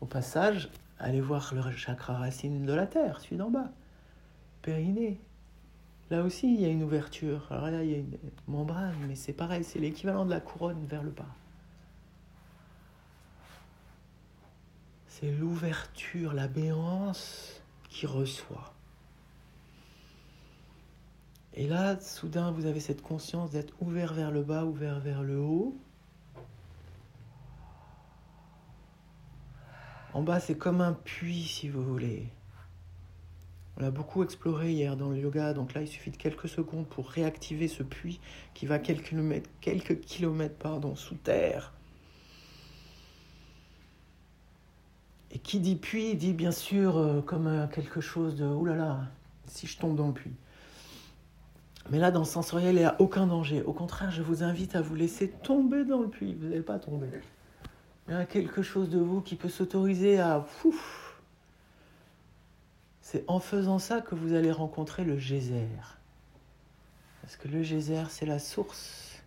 Au 0.01 0.07
passage, 0.07 0.71
allez 0.99 1.21
voir 1.21 1.53
le 1.55 1.71
chakra 1.77 2.15
racine 2.15 2.65
de 2.65 2.73
la 2.73 2.87
terre, 2.87 3.21
celui 3.21 3.37
d'en 3.37 3.51
bas. 3.51 3.71
Périnée. 4.63 5.21
Là 6.11 6.23
aussi, 6.23 6.53
il 6.53 6.61
y 6.61 6.65
a 6.65 6.69
une 6.69 6.83
ouverture. 6.83 7.47
Alors 7.51 7.71
là, 7.71 7.83
il 7.85 7.91
y 7.91 7.95
a 7.95 7.99
une 7.99 8.17
membrane, 8.49 8.95
mais 9.09 9.15
c'est 9.15 9.33
pareil, 9.33 9.65
c'est 9.65 9.79
l'équivalent 9.79 10.25
de 10.25 10.31
la 10.31 10.41
couronne 10.41 10.85
vers 10.87 11.03
le 11.03 11.11
bas. 11.11 11.27
L'ouverture, 15.31 16.33
la 16.33 16.49
béance 16.49 17.63
qui 17.89 18.07
reçoit. 18.07 18.75
Et 21.55 21.69
là, 21.69 21.99
soudain, 22.01 22.51
vous 22.51 22.67
avez 22.67 22.81
cette 22.81 23.03
conscience 23.03 23.51
d'être 23.51 23.75
ouvert 23.81 24.13
vers 24.13 24.31
le 24.31 24.43
bas, 24.43 24.65
ouvert 24.65 24.99
vers 24.99 25.23
le 25.23 25.39
haut. 25.39 25.77
En 30.13 30.23
bas, 30.23 30.41
c'est 30.41 30.57
comme 30.57 30.81
un 30.81 30.93
puits, 30.93 31.45
si 31.45 31.69
vous 31.69 31.85
voulez. 31.85 32.29
On 33.77 33.83
l'a 33.83 33.91
beaucoup 33.91 34.23
exploré 34.23 34.73
hier 34.73 34.97
dans 34.97 35.11
le 35.11 35.19
yoga, 35.19 35.53
donc 35.53 35.75
là, 35.75 35.83
il 35.83 35.89
suffit 35.89 36.11
de 36.11 36.17
quelques 36.17 36.49
secondes 36.49 36.87
pour 36.87 37.09
réactiver 37.11 37.69
ce 37.69 37.83
puits 37.83 38.21
qui 38.55 38.67
va 38.67 38.79
quelques 38.79 39.09
kilomètres, 39.09 39.51
quelques 39.61 40.01
kilomètres 40.01 40.57
sous 40.97 41.17
terre. 41.17 41.74
Et 45.35 45.39
qui 45.39 45.59
dit 45.59 45.75
puits 45.75 46.15
dit 46.15 46.33
bien 46.33 46.53
sûr 46.53 46.97
euh, 46.97 47.21
comme 47.21 47.49
euh, 47.49 47.67
quelque 47.67 48.01
chose 48.01 48.37
de 48.37 48.45
oulala, 48.45 48.79
là 48.79 48.85
là, 48.85 49.01
si 49.47 49.67
je 49.67 49.77
tombe 49.79 49.97
dans 49.97 50.07
le 50.07 50.13
puits. 50.13 50.37
Mais 51.91 51.99
là, 51.99 52.11
dans 52.11 52.21
le 52.21 52.25
sensoriel, 52.25 52.77
il 52.77 52.79
n'y 52.79 52.85
a 52.85 52.99
aucun 53.01 53.27
danger. 53.27 53.63
Au 53.63 53.73
contraire, 53.73 54.11
je 54.11 54.23
vous 54.23 54.43
invite 54.43 54.75
à 54.77 54.81
vous 54.81 54.95
laisser 54.95 55.29
tomber 55.29 55.85
dans 55.85 56.01
le 56.01 56.09
puits. 56.09 56.35
Vous 56.35 56.47
n'allez 56.47 56.63
pas 56.63 56.79
tomber. 56.79 57.09
Il 58.09 58.15
y 58.15 58.17
a 58.17 58.25
quelque 58.25 58.63
chose 58.63 58.89
de 58.89 58.99
vous 58.99 59.21
qui 59.21 59.35
peut 59.35 59.49
s'autoriser 59.51 60.19
à... 60.19 60.47
C'est 63.03 63.25
en 63.29 63.39
faisant 63.39 63.79
ça 63.79 64.01
que 64.01 64.15
vous 64.15 64.33
allez 64.33 64.51
rencontrer 64.51 65.05
le 65.05 65.19
geyser. 65.19 65.69
Parce 67.21 67.37
que 67.37 67.49
le 67.49 67.63
geyser, 67.63 68.05
c'est 68.09 68.25
la 68.25 68.39
source. 68.39 69.23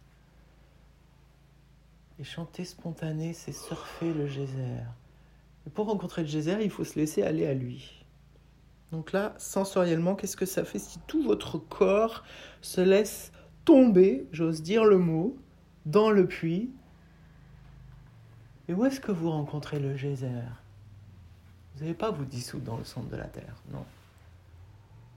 Et 2.20 2.24
chanter 2.24 2.66
spontané, 2.66 3.34
c'est 3.34 3.52
surfer 3.52 4.14
le 4.14 4.28
geyser 4.28 4.82
pour 5.70 5.88
rencontrer 5.88 6.22
le 6.24 6.28
geyser, 6.28 6.58
il 6.64 6.70
faut 6.70 6.84
se 6.84 6.98
laisser 6.98 7.24
aller 7.24 7.46
à 7.46 7.54
lui. 7.54 8.06
Donc 8.92 9.12
là, 9.12 9.34
sensoriellement, 9.38 10.16
qu'est-ce 10.16 10.38
que 10.38 10.46
ça 10.46 10.64
fait 10.64 10.80
si 10.80 11.00
tout 11.08 11.22
votre 11.22 11.58
corps 11.58 12.24
se 12.62 12.82
laisse 12.82 13.32
tomber, 13.66 14.28
j'ose 14.32 14.62
dire 14.62 14.86
le 14.86 14.98
mot, 14.98 15.38
dans 15.86 16.10
le 16.10 16.26
puits? 16.26 16.70
Et 18.70 18.74
où 18.74 18.86
est-ce 18.86 19.00
que 19.00 19.12
vous 19.12 19.30
rencontrez 19.30 19.80
le 19.80 19.96
geyser? 19.96 20.42
Vous 21.76 21.82
n'allez 21.82 21.94
pas 21.94 22.12
vous 22.12 22.26
dissoudre 22.26 22.64
dans 22.64 22.78
le 22.78 22.84
centre 22.86 23.10
de 23.10 23.16
la 23.16 23.28
Terre, 23.28 23.62
non. 23.72 23.86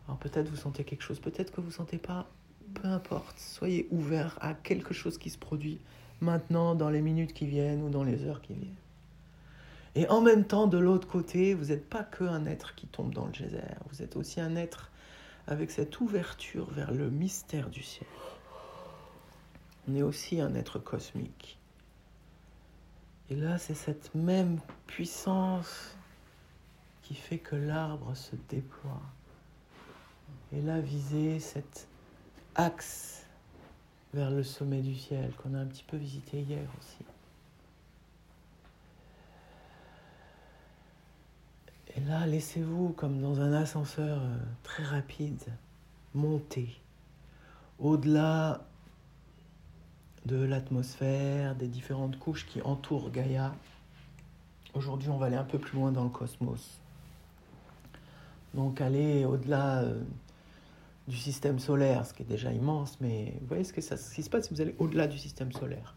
Alors 0.06 0.18
peut-être 0.18 0.48
vous 0.48 0.56
sentez 0.56 0.82
quelque 0.84 1.02
chose, 1.02 1.20
peut-être 1.20 1.52
que 1.52 1.60
vous 1.60 1.68
ne 1.68 1.72
sentez 1.72 1.98
pas, 1.98 2.28
peu 2.74 2.88
importe. 2.88 3.38
Soyez 3.38 3.86
ouvert 3.90 4.36
à 4.40 4.54
quelque 4.54 4.94
chose 4.94 5.16
qui 5.18 5.30
se 5.30 5.38
produit 5.38 5.78
maintenant, 6.20 6.74
dans 6.74 6.90
les 6.90 7.00
minutes 7.00 7.32
qui 7.32 7.46
viennent 7.46 7.82
ou 7.82 7.88
dans 7.88 8.04
les 8.04 8.24
heures 8.24 8.42
qui 8.42 8.54
viennent. 8.54 8.74
Et 9.94 10.08
en 10.08 10.20
même 10.20 10.44
temps, 10.44 10.66
de 10.66 10.78
l'autre 10.78 11.08
côté, 11.08 11.54
vous 11.54 11.66
n'êtes 11.66 11.88
pas 11.88 12.04
qu'un 12.04 12.46
être 12.46 12.74
qui 12.74 12.86
tombe 12.86 13.12
dans 13.12 13.26
le 13.26 13.32
geyser, 13.32 13.60
vous 13.90 14.02
êtes 14.02 14.16
aussi 14.16 14.40
un 14.40 14.54
être 14.56 14.90
avec 15.46 15.70
cette 15.70 16.00
ouverture 16.00 16.70
vers 16.70 16.92
le 16.92 17.10
mystère 17.10 17.70
du 17.70 17.82
ciel. 17.82 18.08
On 19.88 19.96
est 19.96 20.02
aussi 20.02 20.40
un 20.40 20.54
être 20.54 20.78
cosmique. 20.78 21.58
Et 23.30 23.36
là, 23.36 23.58
c'est 23.58 23.74
cette 23.74 24.14
même 24.14 24.60
puissance 24.86 25.96
qui 27.02 27.14
fait 27.14 27.38
que 27.38 27.56
l'arbre 27.56 28.14
se 28.14 28.36
déploie. 28.48 29.02
Et 30.52 30.60
là, 30.60 30.80
viser 30.80 31.40
cet 31.40 31.88
axe 32.54 33.26
vers 34.14 34.30
le 34.30 34.42
sommet 34.42 34.80
du 34.80 34.94
ciel 34.94 35.32
qu'on 35.36 35.54
a 35.54 35.58
un 35.58 35.66
petit 35.66 35.84
peu 35.84 35.96
visité 35.96 36.40
hier 36.40 36.68
aussi. 36.78 37.09
Et 41.96 42.00
là, 42.00 42.26
laissez-vous, 42.26 42.90
comme 42.90 43.20
dans 43.20 43.40
un 43.40 43.52
ascenseur 43.52 44.18
euh, 44.20 44.38
très 44.62 44.84
rapide, 44.84 45.42
monter 46.14 46.80
au-delà 47.78 48.64
de 50.26 50.36
l'atmosphère, 50.36 51.56
des 51.56 51.66
différentes 51.66 52.18
couches 52.18 52.46
qui 52.46 52.62
entourent 52.62 53.10
Gaïa. 53.10 53.54
Aujourd'hui, 54.74 55.08
on 55.08 55.16
va 55.16 55.26
aller 55.26 55.36
un 55.36 55.44
peu 55.44 55.58
plus 55.58 55.78
loin 55.78 55.90
dans 55.90 56.04
le 56.04 56.10
cosmos. 56.10 56.78
Donc 58.54 58.80
aller 58.80 59.24
au-delà 59.24 59.82
euh, 59.82 60.00
du 61.08 61.16
système 61.16 61.58
solaire, 61.58 62.06
ce 62.06 62.14
qui 62.14 62.22
est 62.22 62.26
déjà 62.26 62.52
immense, 62.52 62.98
mais 63.00 63.34
vous 63.40 63.46
voyez 63.48 63.64
ce, 63.64 63.72
que 63.72 63.80
ça, 63.80 63.96
qui 63.96 64.22
se 64.22 64.30
passe 64.30 64.46
si 64.46 64.54
vous 64.54 64.60
allez 64.60 64.76
au-delà 64.78 65.06
du 65.06 65.18
système 65.18 65.50
solaire. 65.52 65.96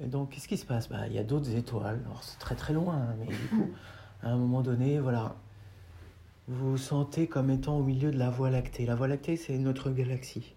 Et 0.00 0.06
donc, 0.06 0.30
qu'est-ce 0.30 0.46
qui 0.48 0.56
se 0.56 0.66
passe? 0.66 0.88
Bah, 0.88 1.08
Il 1.08 1.12
y 1.12 1.18
a 1.18 1.24
d'autres 1.24 1.50
étoiles, 1.50 2.00
alors 2.06 2.22
c'est 2.22 2.38
très 2.38 2.54
très 2.54 2.72
loin, 2.72 2.94
hein, 2.94 3.16
mais 3.18 3.26
du 3.26 3.48
coup, 3.48 3.70
à 4.22 4.30
un 4.30 4.36
moment 4.36 4.62
donné, 4.62 4.98
voilà, 4.98 5.36
vous 6.48 6.72
vous 6.72 6.78
sentez 6.78 7.26
comme 7.26 7.50
étant 7.50 7.78
au 7.78 7.82
milieu 7.82 8.10
de 8.10 8.18
la 8.18 8.30
Voie 8.30 8.50
lactée. 8.50 8.86
La 8.86 8.94
Voie 8.94 9.08
lactée, 9.08 9.36
c'est 9.36 9.58
notre 9.58 9.90
galaxie. 9.90 10.54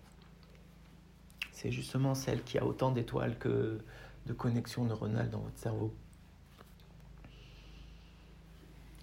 C'est 1.51 1.71
justement 1.71 2.15
celle 2.15 2.43
qui 2.43 2.57
a 2.57 2.65
autant 2.65 2.91
d'étoiles 2.91 3.37
que 3.37 3.79
de 4.25 4.33
connexions 4.33 4.85
neuronales 4.85 5.29
dans 5.29 5.39
votre 5.39 5.57
cerveau. 5.57 5.93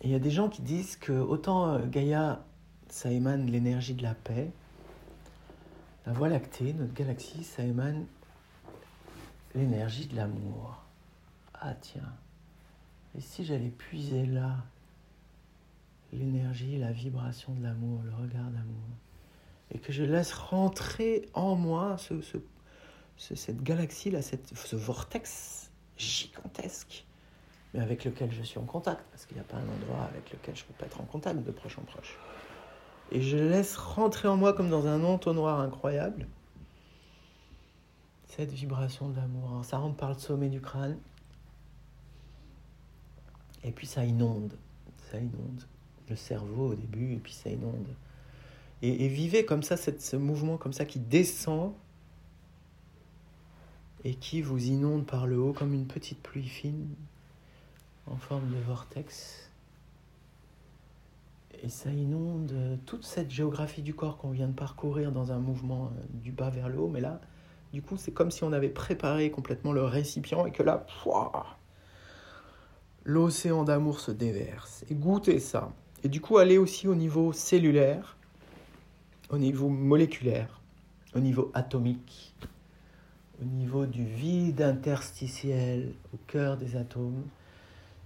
Il 0.03 0.11
y 0.11 0.14
a 0.14 0.18
des 0.18 0.31
gens 0.31 0.49
qui 0.49 0.62
disent 0.62 0.97
que 0.97 1.12
autant 1.12 1.75
euh, 1.75 1.87
Gaïa, 1.87 2.44
ça 2.88 3.11
émane 3.11 3.47
l'énergie 3.47 3.94
de 3.94 4.03
la 4.03 4.14
paix, 4.14 4.51
la 6.07 6.12
Voie 6.12 6.29
lactée, 6.29 6.73
notre 6.73 6.94
galaxie, 6.94 7.44
ça 7.44 7.62
émane 7.62 8.07
l'énergie 9.55 10.07
de 10.07 10.16
l'amour. 10.16 10.83
Ah 11.55 11.75
tiens. 11.75 12.14
Et 13.18 13.20
si 13.20 13.44
j'allais 13.44 13.70
puiser 13.70 14.26
là 14.26 14.59
l'énergie, 16.12 16.78
la 16.78 16.92
vibration 16.92 17.52
de 17.52 17.64
l'amour, 17.64 18.00
le 18.04 18.14
regard 18.14 18.44
d'amour, 18.44 18.87
et 19.72 19.81
que 19.81 19.92
je 19.92 20.04
laisse 20.04 20.33
rentrer 20.33 21.28
en 21.35 21.57
moi 21.57 21.96
ce, 21.98 22.14
cette 23.16 23.61
galaxie-là, 23.64 24.20
ce 24.22 24.76
vortex 24.76 25.72
gigantesque, 25.96 27.07
mais 27.74 27.81
avec 27.81 28.04
lequel 28.04 28.31
je 28.31 28.40
suis 28.44 28.61
en 28.61 28.64
contact, 28.64 29.02
parce 29.11 29.26
qu'il 29.26 29.37
n'y 29.37 29.40
a 29.40 29.46
pas 29.46 29.57
un 29.57 29.68
endroit 29.68 30.04
avec 30.04 30.31
lequel 30.31 30.54
je 30.54 30.62
ne 30.62 30.68
peux 30.68 30.74
pas 30.74 30.87
être 30.87 31.00
en 31.00 31.04
contact 31.04 31.42
de 31.42 31.50
proche 31.50 31.76
en 31.76 31.83
proche. 31.83 32.16
Et 33.11 33.20
je 33.20 33.37
laisse 33.37 33.76
rentrer 33.76 34.28
en 34.28 34.37
moi 34.37 34.52
comme 34.52 34.70
dans 34.70 34.87
un 34.87 35.02
entonnoir 35.02 35.59
incroyable 35.59 36.28
cette 38.28 38.52
vibration 38.52 39.09
d'amour. 39.09 39.64
Ça 39.64 39.78
rentre 39.78 39.96
par 39.96 40.11
le 40.11 40.18
sommet 40.18 40.50
du 40.50 40.61
crâne, 40.61 40.96
et 43.64 43.73
puis 43.73 43.87
ça 43.87 44.05
inonde, 44.05 44.53
ça 45.11 45.18
inonde 45.18 45.64
le 46.09 46.16
cerveau 46.16 46.73
au 46.73 46.75
début, 46.75 47.14
et 47.14 47.18
puis 47.18 47.33
ça 47.33 47.51
inonde. 47.51 47.87
Et, 48.81 49.09
vivez 49.09 49.44
comme 49.44 49.62
ça, 49.62 49.77
cette, 49.77 50.01
ce 50.01 50.16
mouvement 50.16 50.57
comme 50.57 50.73
ça 50.73 50.85
qui 50.85 51.01
descend 51.01 51.73
et 54.05 54.14
qui 54.14 54.40
vous 54.40 54.66
inonde 54.66 55.05
par 55.05 55.27
le 55.27 55.38
haut 55.38 55.53
comme 55.53 55.75
une 55.75 55.87
petite 55.87 56.23
pluie 56.23 56.47
fine 56.47 56.88
en 58.07 58.16
forme 58.16 58.49
de 58.51 58.61
vortex. 58.61 59.51
Et 61.64 61.68
ça 61.68 61.90
inonde 61.90 62.79
toute 62.87 63.05
cette 63.05 63.33
géographie 63.33 63.83
du 63.83 63.94
corps 63.94 64.16
qu'on 64.16 64.31
vient 64.31 64.47
de 64.47 64.53
parcourir 64.53 65.11
dans 65.11 65.33
un 65.33 65.38
mouvement 65.38 65.87
euh, 65.87 66.05
du 66.23 66.31
bas 66.31 66.51
vers 66.51 66.68
le 66.68 66.79
haut. 66.79 66.87
Mais 66.87 67.01
là, 67.01 67.21
du 67.73 67.83
coup, 67.83 67.97
c'est 67.97 68.12
comme 68.12 68.31
si 68.31 68.44
on 68.44 68.53
avait 68.53 68.68
préparé 68.68 69.33
complètement 69.33 69.73
le 69.73 69.83
récipient 69.83 70.47
et 70.47 70.53
que 70.53 70.62
là, 70.62 70.87
l'océan 73.09 73.64
d'amour 73.64 74.01
se 74.01 74.11
déverse. 74.11 74.85
Et 74.90 74.94
goûtez 74.94 75.40
ça. 75.40 75.73
Et 76.05 76.09
du 76.09 76.21
coup, 76.21 76.37
allez 76.37 76.59
aussi 76.59 76.87
au 76.87 76.94
niveau 76.94 77.33
cellulaire, 77.33 78.18
au 79.31 79.38
niveau 79.38 79.71
moléculaire, 79.71 80.61
au 81.14 81.18
niveau 81.18 81.51
atomique, 81.55 82.35
au 83.40 83.47
niveau 83.47 83.87
du 83.87 84.05
vide 84.05 84.61
interstitiel, 84.61 85.94
au 86.12 86.18
cœur 86.27 86.59
des 86.59 86.77
atomes, 86.77 87.25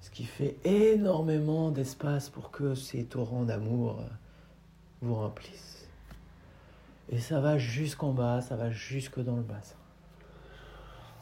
ce 0.00 0.10
qui 0.10 0.22
fait 0.22 0.56
énormément 0.64 1.72
d'espace 1.72 2.30
pour 2.30 2.52
que 2.52 2.76
ces 2.76 3.02
torrents 3.04 3.42
d'amour 3.42 4.04
vous 5.00 5.16
remplissent. 5.16 5.88
Et 7.10 7.18
ça 7.18 7.40
va 7.40 7.58
jusqu'en 7.58 8.12
bas, 8.12 8.40
ça 8.40 8.54
va 8.54 8.70
jusque 8.70 9.18
dans 9.18 9.36
le 9.36 9.42
bassin. 9.42 9.74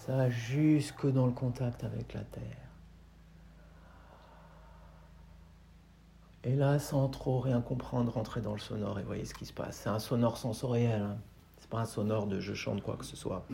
Ça 0.06 0.16
va 0.16 0.28
jusque 0.28 1.10
dans 1.10 1.24
le 1.24 1.32
contact 1.32 1.82
avec 1.82 2.12
la 2.12 2.20
terre. 2.20 2.69
Et 6.44 6.54
là, 6.54 6.78
sans 6.78 7.08
trop 7.08 7.38
rien 7.38 7.60
comprendre, 7.60 8.12
rentrer 8.12 8.40
dans 8.40 8.54
le 8.54 8.58
sonore 8.58 8.98
et 8.98 9.02
voyez 9.02 9.26
ce 9.26 9.34
qui 9.34 9.44
se 9.44 9.52
passe. 9.52 9.80
C'est 9.82 9.90
un 9.90 9.98
sonore 9.98 10.38
sensoriel. 10.38 11.02
Hein. 11.02 11.16
C'est 11.58 11.68
pas 11.68 11.80
un 11.80 11.84
sonore 11.84 12.26
de 12.26 12.40
je 12.40 12.54
chante 12.54 12.82
quoi 12.82 12.96
que 12.96 13.04
ce 13.04 13.16
soit. 13.16 13.46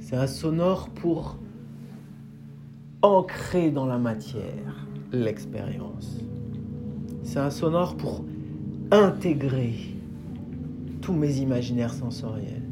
C'est 0.00 0.16
un 0.16 0.26
sonore 0.26 0.88
pour 0.88 1.36
ancrer 3.02 3.70
dans 3.70 3.86
la 3.86 3.98
matière 3.98 4.86
l'expérience. 5.12 6.16
C'est 7.22 7.38
un 7.38 7.50
sonore 7.50 7.96
pour 7.96 8.24
intégrer 8.90 9.74
tous 11.02 11.12
mes 11.12 11.38
imaginaires 11.38 11.92
sensoriels. 11.92 12.62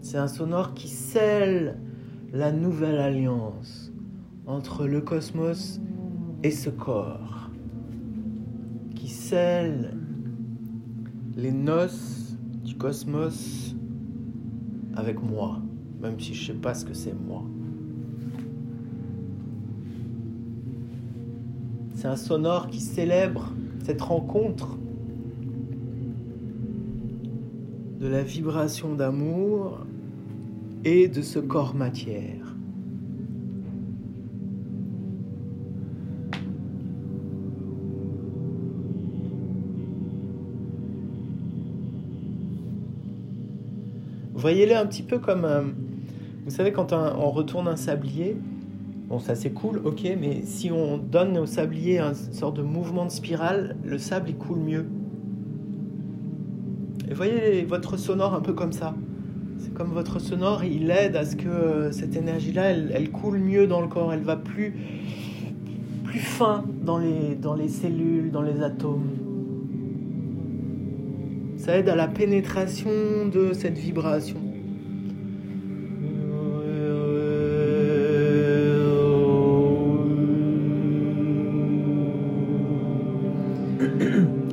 C'est 0.00 0.18
un 0.18 0.28
sonore 0.28 0.74
qui 0.74 0.88
scelle 0.88 1.78
la 2.32 2.52
nouvelle 2.52 2.98
alliance 2.98 3.85
entre 4.46 4.86
le 4.86 5.00
cosmos 5.00 5.80
et 6.42 6.50
ce 6.50 6.70
corps, 6.70 7.50
qui 8.94 9.08
scelle 9.08 9.96
les 11.36 11.52
noces 11.52 12.36
du 12.64 12.76
cosmos 12.76 13.74
avec 14.94 15.20
moi, 15.20 15.60
même 16.00 16.18
si 16.20 16.32
je 16.32 16.52
ne 16.52 16.56
sais 16.56 16.62
pas 16.62 16.74
ce 16.74 16.84
que 16.84 16.94
c'est 16.94 17.14
moi. 17.14 17.42
C'est 21.94 22.08
un 22.08 22.16
sonore 22.16 22.68
qui 22.68 22.80
célèbre 22.80 23.52
cette 23.84 24.02
rencontre 24.02 24.78
de 27.98 28.06
la 28.06 28.22
vibration 28.22 28.94
d'amour 28.94 29.86
et 30.84 31.08
de 31.08 31.22
ce 31.22 31.38
corps 31.38 31.74
matière. 31.74 32.45
Voyez-le 44.46 44.76
un 44.76 44.86
petit 44.86 45.02
peu 45.02 45.18
comme, 45.18 45.44
euh, 45.44 45.62
vous 46.44 46.52
savez, 46.52 46.70
quand 46.70 46.92
on 46.92 47.30
retourne 47.32 47.66
un 47.66 47.74
sablier, 47.74 48.36
bon 49.08 49.18
ça 49.18 49.34
c'est 49.34 49.50
cool, 49.50 49.80
ok, 49.84 50.02
mais 50.20 50.42
si 50.44 50.70
on 50.70 50.98
donne 50.98 51.36
au 51.36 51.46
sablier 51.46 51.98
une 51.98 52.14
sorte 52.14 52.56
de 52.56 52.62
mouvement 52.62 53.06
de 53.06 53.10
spirale, 53.10 53.74
le 53.84 53.98
sable 53.98 54.28
il 54.28 54.36
coule 54.36 54.60
mieux. 54.60 54.86
Et 57.10 57.14
voyez 57.14 57.64
votre 57.64 57.96
sonore 57.96 58.34
un 58.34 58.40
peu 58.40 58.52
comme 58.52 58.70
ça. 58.70 58.94
C'est 59.58 59.74
comme 59.74 59.90
votre 59.90 60.20
sonore, 60.20 60.62
il 60.62 60.92
aide 60.92 61.16
à 61.16 61.24
ce 61.24 61.34
que 61.34 61.90
cette 61.90 62.14
énergie-là, 62.14 62.70
elle, 62.70 62.92
elle, 62.94 63.10
coule 63.10 63.40
mieux 63.40 63.66
dans 63.66 63.80
le 63.80 63.88
corps, 63.88 64.12
elle 64.12 64.22
va 64.22 64.36
plus 64.36 64.76
plus 66.04 66.20
fin 66.20 66.64
dans 66.84 66.98
les, 66.98 67.34
dans 67.34 67.54
les 67.54 67.68
cellules, 67.68 68.30
dans 68.30 68.42
les 68.42 68.62
atomes. 68.62 69.25
Ça 71.66 71.78
aide 71.78 71.88
à 71.88 71.96
la 71.96 72.06
pénétration 72.06 73.26
de 73.26 73.52
cette 73.52 73.76
vibration. 73.76 74.36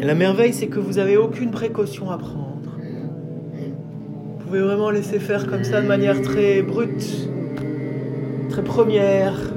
La 0.01 0.15
merveille, 0.15 0.53
c'est 0.53 0.65
que 0.65 0.79
vous 0.79 0.93
n'avez 0.93 1.15
aucune 1.15 1.51
précaution 1.51 2.09
à 2.09 2.17
prendre. 2.17 2.79
Vous 2.79 4.43
pouvez 4.43 4.61
vraiment 4.61 4.89
laisser 4.89 5.19
faire 5.19 5.45
comme 5.45 5.63
ça 5.63 5.83
de 5.83 5.87
manière 5.87 6.19
très 6.23 6.63
brute, 6.63 7.29
très 8.49 8.63
première. 8.63 9.52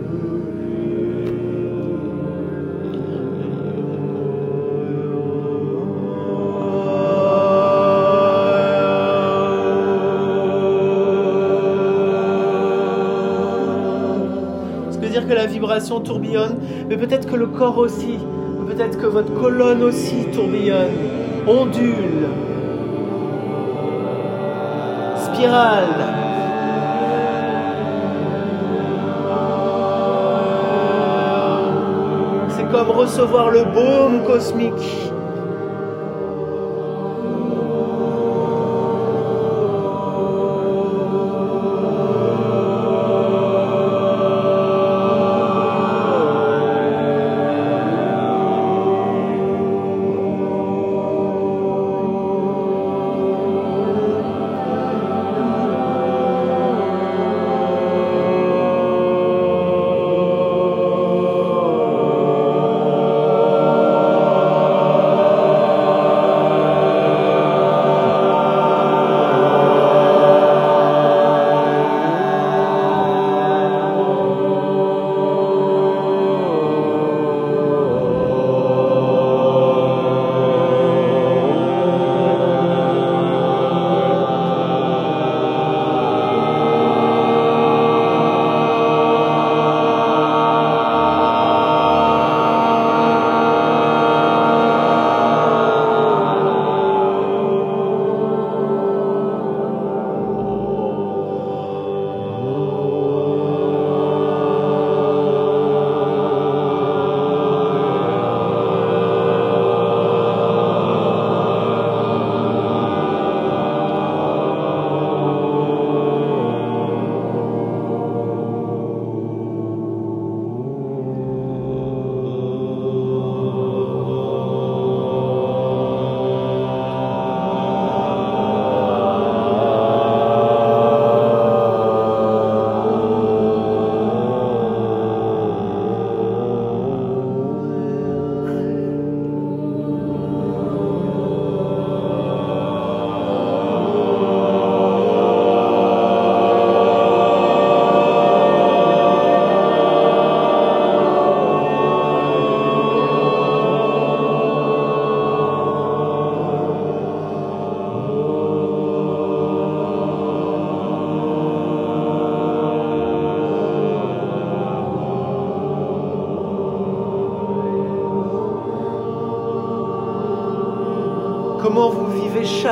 Tourbillonne, 15.80 16.58
mais 16.88 16.96
peut-être 16.96 17.26
que 17.28 17.36
le 17.36 17.46
corps 17.46 17.78
aussi, 17.78 18.18
peut-être 18.66 18.98
que 18.98 19.06
votre 19.06 19.32
colonne 19.34 19.82
aussi 19.82 20.26
tourbillonne, 20.34 20.90
ondule, 21.46 22.28
spirale. 25.16 25.84
C'est 32.48 32.70
comme 32.70 32.90
recevoir 32.90 33.50
le 33.50 33.64
baume 33.64 34.24
cosmique. 34.26 35.12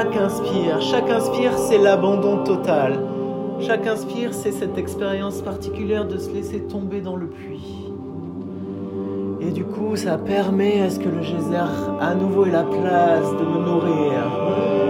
Chaque 0.04 0.16
inspire 0.16 0.80
Chaque 0.82 1.10
inspire, 1.10 1.56
c'est 1.56 1.78
l'abandon 1.78 2.44
total. 2.44 3.00
Chaque 3.60 3.86
inspire, 3.86 4.34
c'est 4.34 4.52
cette 4.52 4.76
expérience 4.76 5.40
particulière 5.40 6.06
de 6.06 6.18
se 6.18 6.30
laisser 6.30 6.60
tomber 6.60 7.00
dans 7.00 7.16
le 7.16 7.26
puits. 7.26 7.90
Et 9.40 9.50
du 9.50 9.64
coup, 9.64 9.96
ça 9.96 10.18
permet 10.18 10.82
à 10.82 10.90
ce 10.90 10.98
que 10.98 11.08
le 11.08 11.22
geyser 11.22 11.56
à 12.00 12.14
nouveau 12.14 12.44
ait 12.44 12.50
la 12.50 12.64
place 12.64 13.30
de 13.30 13.44
me 13.44 13.64
nourrir. 13.64 14.83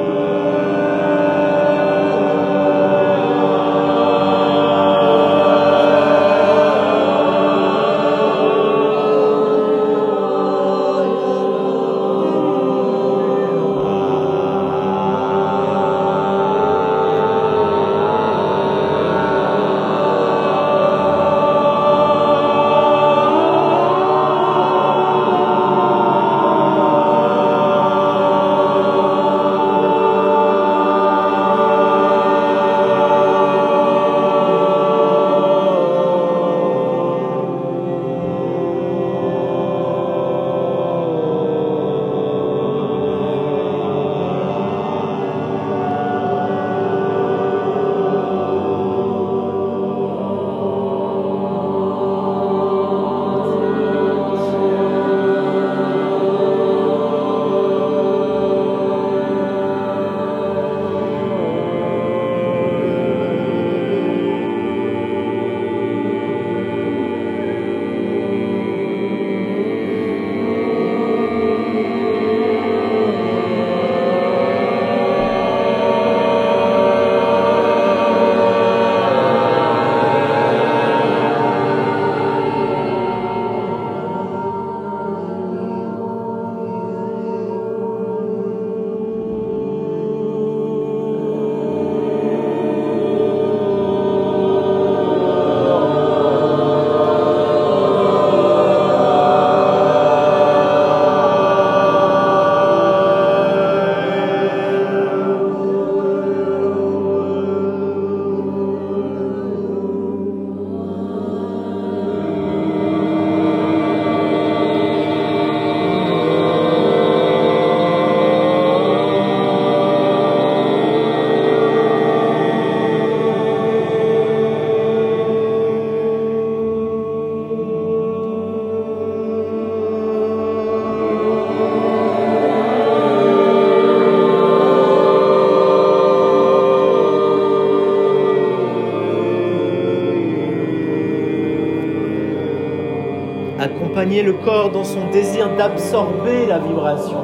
Le 144.23 144.35
corps 144.35 144.71
dans 144.71 144.85
son 144.85 145.11
désir 145.11 145.49
d'absorber 145.57 146.47
la 146.47 146.59
vibration, 146.59 147.19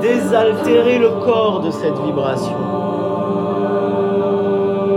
désaltérer 0.00 0.98
le 0.98 1.10
corps 1.24 1.60
de 1.60 1.70
cette 1.70 1.98
vibration, 2.04 2.56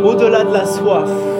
au-delà 0.03 0.43
de 0.43 0.53
la 0.53 0.65
soif. 0.65 1.34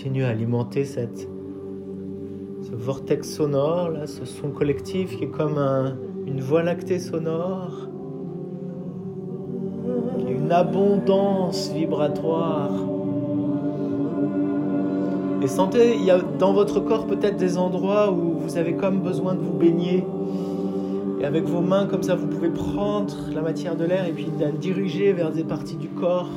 Continue 0.00 0.24
à 0.24 0.28
alimenter 0.28 0.86
ce 0.86 0.98
vortex 2.72 3.34
sonore, 3.34 3.90
là, 3.90 4.06
ce 4.06 4.24
son 4.24 4.48
collectif 4.50 5.18
qui 5.18 5.24
est 5.24 5.30
comme 5.30 5.58
une 6.26 6.40
voie 6.40 6.62
lactée 6.62 6.98
sonore, 6.98 7.86
une 10.26 10.50
abondance 10.50 11.70
vibratoire. 11.74 12.70
Et 15.42 15.46
sentez, 15.46 15.96
il 15.96 16.04
y 16.06 16.10
a 16.10 16.22
dans 16.38 16.54
votre 16.54 16.80
corps 16.80 17.06
peut-être 17.06 17.36
des 17.36 17.58
endroits 17.58 18.10
où 18.10 18.38
vous 18.38 18.56
avez 18.56 18.76
comme 18.76 19.00
besoin 19.00 19.34
de 19.34 19.40
vous 19.40 19.52
baigner. 19.52 20.06
Et 21.20 21.26
avec 21.26 21.44
vos 21.44 21.60
mains 21.60 21.84
comme 21.84 22.02
ça, 22.02 22.14
vous 22.14 22.26
pouvez 22.26 22.48
prendre 22.48 23.14
la 23.34 23.42
matière 23.42 23.76
de 23.76 23.84
l'air 23.84 24.06
et 24.06 24.12
puis 24.12 24.28
la 24.40 24.50
diriger 24.50 25.12
vers 25.12 25.30
des 25.30 25.44
parties 25.44 25.76
du 25.76 25.88
corps 25.88 26.30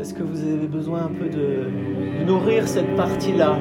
parce 0.00 0.14
que 0.14 0.22
vous 0.22 0.40
avez 0.40 0.66
besoin 0.66 1.00
un 1.00 1.08
peu 1.08 1.28
de, 1.28 2.24
nourrir 2.24 2.66
cette 2.66 2.96
partie-là? 2.96 3.58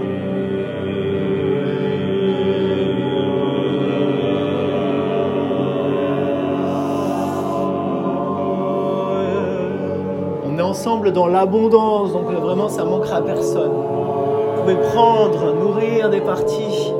On 10.46 10.58
est 10.58 10.62
ensemble 10.62 11.12
dans 11.12 11.28
l'abondance, 11.28 12.14
donc 12.14 12.32
vraiment 12.32 12.70
ça 12.70 12.86
manquera 12.86 13.18
à 13.18 13.22
personne. 13.22 13.74
Vous 13.74 14.62
pouvez 14.62 14.78
prendre, 14.94 15.54
nourrir 15.56 16.10
des 16.10 16.22
parties, 16.22 16.94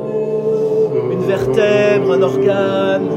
une 1.10 1.22
vertèbre, 1.22 2.12
un 2.12 2.20
organe, 2.20 3.08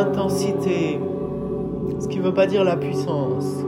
l'intensité, 0.00 0.98
ce 1.98 2.08
qui 2.08 2.18
ne 2.18 2.24
veut 2.24 2.34
pas 2.34 2.46
dire 2.46 2.64
la 2.64 2.76
puissance, 2.76 3.64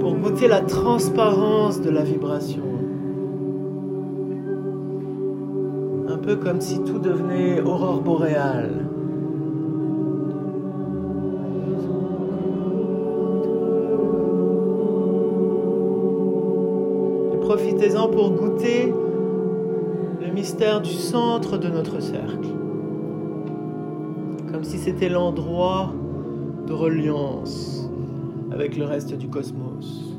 pour 0.00 0.14
goûter 0.14 0.48
la 0.48 0.60
transparence 0.60 1.80
de 1.80 1.90
la 1.90 2.02
vibration. 2.02 2.64
Un 6.08 6.18
peu 6.18 6.36
comme 6.36 6.60
si 6.60 6.82
tout 6.82 6.98
devenait 6.98 7.60
aurore 7.60 8.00
boréale. 8.00 8.86
profitez-en 17.40 18.06
pour 18.06 18.30
goûter 18.30 18.94
le 20.20 20.32
mystère 20.32 20.80
du 20.80 20.92
centre 20.92 21.58
de 21.58 21.66
notre 21.66 22.00
cercle. 22.00 22.59
Si 24.62 24.78
c'était 24.78 25.08
l'endroit 25.08 25.92
de 26.66 26.72
reliance 26.72 27.88
avec 28.52 28.76
le 28.76 28.84
reste 28.84 29.16
du 29.16 29.28
cosmos, 29.28 30.14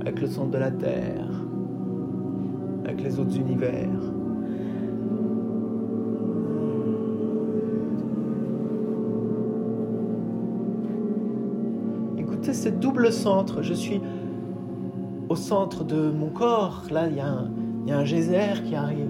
avec 0.00 0.20
le 0.20 0.26
centre 0.26 0.50
de 0.50 0.58
la 0.58 0.70
Terre, 0.70 1.28
avec 2.84 3.02
les 3.02 3.20
autres 3.20 3.36
univers. 3.36 3.88
Écoutez, 12.16 12.54
ce 12.54 12.70
double 12.70 13.12
centre. 13.12 13.62
Je 13.62 13.74
suis 13.74 14.00
au 15.28 15.36
centre 15.36 15.84
de 15.84 16.10
mon 16.10 16.30
corps. 16.30 16.84
Là, 16.90 17.06
il 17.08 17.14
y, 17.14 17.88
y 17.90 17.92
a 17.92 17.98
un 17.98 18.04
geyser 18.04 18.62
qui 18.64 18.74
arrive. 18.74 19.07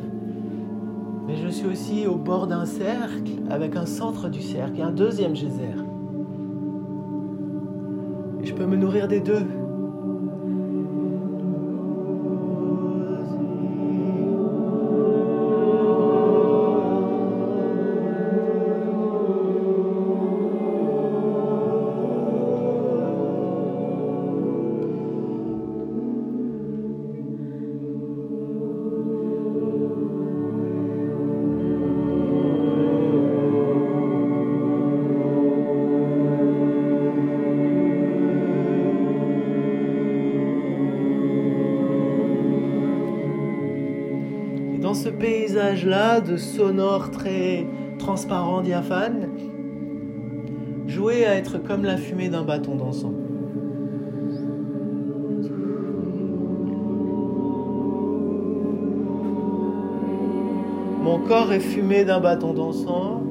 Mais 1.29 1.37
je 1.37 1.49
suis 1.49 1.66
aussi 1.66 2.07
au 2.07 2.16
bord 2.16 2.47
d'un 2.47 2.64
cercle, 2.64 3.33
avec 3.51 3.76
un 3.76 3.85
centre 3.85 4.31
du 4.31 4.41
cercle 4.41 4.79
et 4.79 4.83
un 4.83 4.91
deuxième 4.91 5.37
geyser. 5.37 5.74
Et 8.41 8.47
je 8.47 8.55
peux 8.55 8.64
me 8.64 8.76
nourrir 8.76 9.09
des 9.09 9.20
deux. 9.20 9.45
Paysage-là 45.79 46.20
de 46.20 46.37
sonore 46.37 47.11
très 47.11 47.66
transparent, 47.99 48.62
diaphane, 48.62 49.29
jouer 50.87 51.24
à 51.24 51.37
être 51.37 51.59
comme 51.59 51.85
la 51.85 51.97
fumée 51.97 52.29
d'un 52.29 52.43
bâton 52.43 52.76
d'encens. 52.76 53.12
Mon 61.03 61.18
corps 61.20 61.53
est 61.53 61.61
fumé 61.61 62.05
d'un 62.05 62.20
bâton 62.20 62.53
d'encens. 62.53 63.22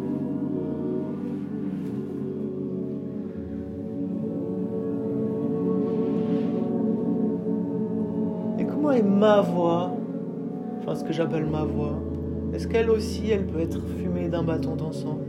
Et 8.60 8.66
comment 8.66 8.91
est 8.91 9.04
ma 9.04 9.41
voix? 9.41 9.91
Ce 10.95 11.04
que 11.04 11.12
j'appelle 11.12 11.45
ma 11.45 11.64
voix, 11.64 12.00
est-ce 12.58 12.68
qu'elle 12.68 12.89
aussi, 12.89 13.30
elle 13.30 13.45
peut 13.45 13.60
être 13.60 13.80
fumée 13.99 14.30
d'un 14.30 14.41
bâton 14.41 14.76
d'encens? 14.76 15.20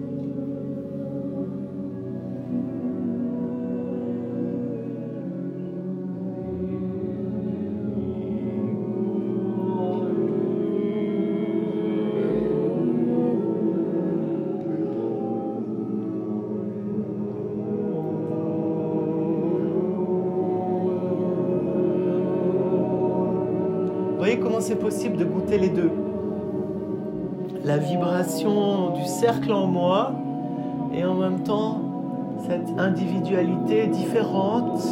Cette 32.98 33.06
individualité 33.06 33.86
différente 33.86 34.82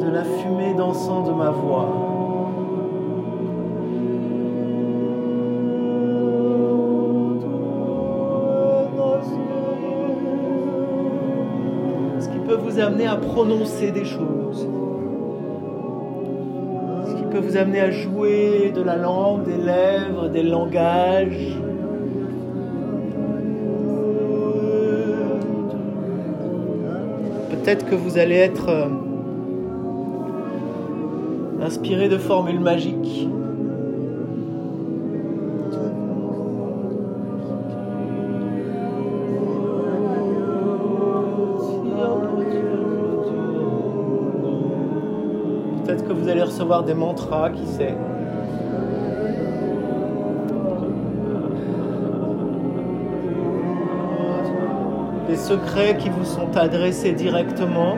de 0.00 0.10
la 0.10 0.24
fumée 0.24 0.74
d'encens 0.74 1.28
de 1.28 1.32
ma 1.32 1.50
voix. 1.50 1.88
Ce 12.20 12.28
qui 12.28 12.38
peut 12.38 12.56
vous 12.56 12.78
amener 12.78 13.06
à 13.06 13.16
prononcer 13.16 13.90
des 13.90 14.04
choses 14.04 14.68
peut 17.30 17.38
vous 17.38 17.56
amener 17.56 17.80
à 17.80 17.90
jouer 17.90 18.72
de 18.76 18.82
la 18.82 18.96
langue, 18.96 19.44
des 19.44 19.56
lèvres, 19.56 20.28
des 20.28 20.42
langages. 20.42 21.61
Peut-être 27.62 27.88
que 27.88 27.94
vous 27.94 28.18
allez 28.18 28.36
être 28.36 28.68
euh, 28.68 28.88
inspiré 31.64 32.08
de 32.08 32.18
formules 32.18 32.60
magiques. 32.60 33.28
recevoir 46.52 46.82
des 46.84 46.94
mantras, 46.94 47.50
qui 47.50 47.66
sait. 47.66 47.96
Des 55.32 55.38
secrets 55.38 55.96
qui 55.96 56.10
vous 56.10 56.26
sont 56.26 56.58
adressés 56.58 57.12
directement. 57.12 57.96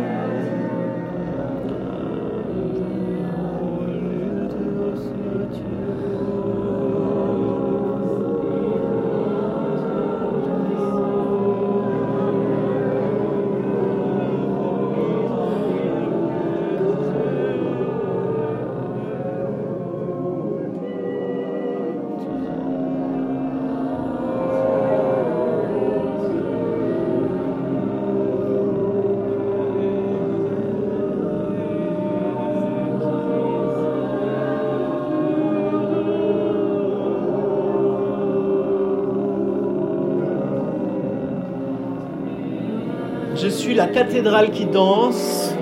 Qui 44.53 44.65
danse. 44.65 45.55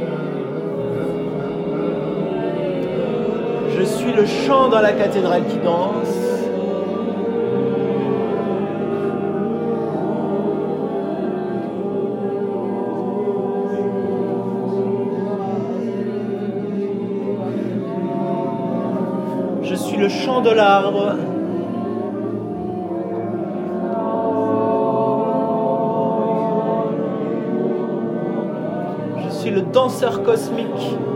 Je 3.77 3.83
suis 3.83 4.13
le 4.13 4.25
chant 4.25 4.69
dans 4.69 4.81
la 4.81 4.93
cathédrale 4.93 5.45
qui 5.47 5.57
danse. 5.59 6.17
Je 19.65 19.75
suis 19.75 19.97
le 19.97 20.09
chant 20.09 20.41
de 20.41 20.51
l'arbre. 20.51 21.32
Danseur 29.73 30.23
cosmique. 30.23 31.12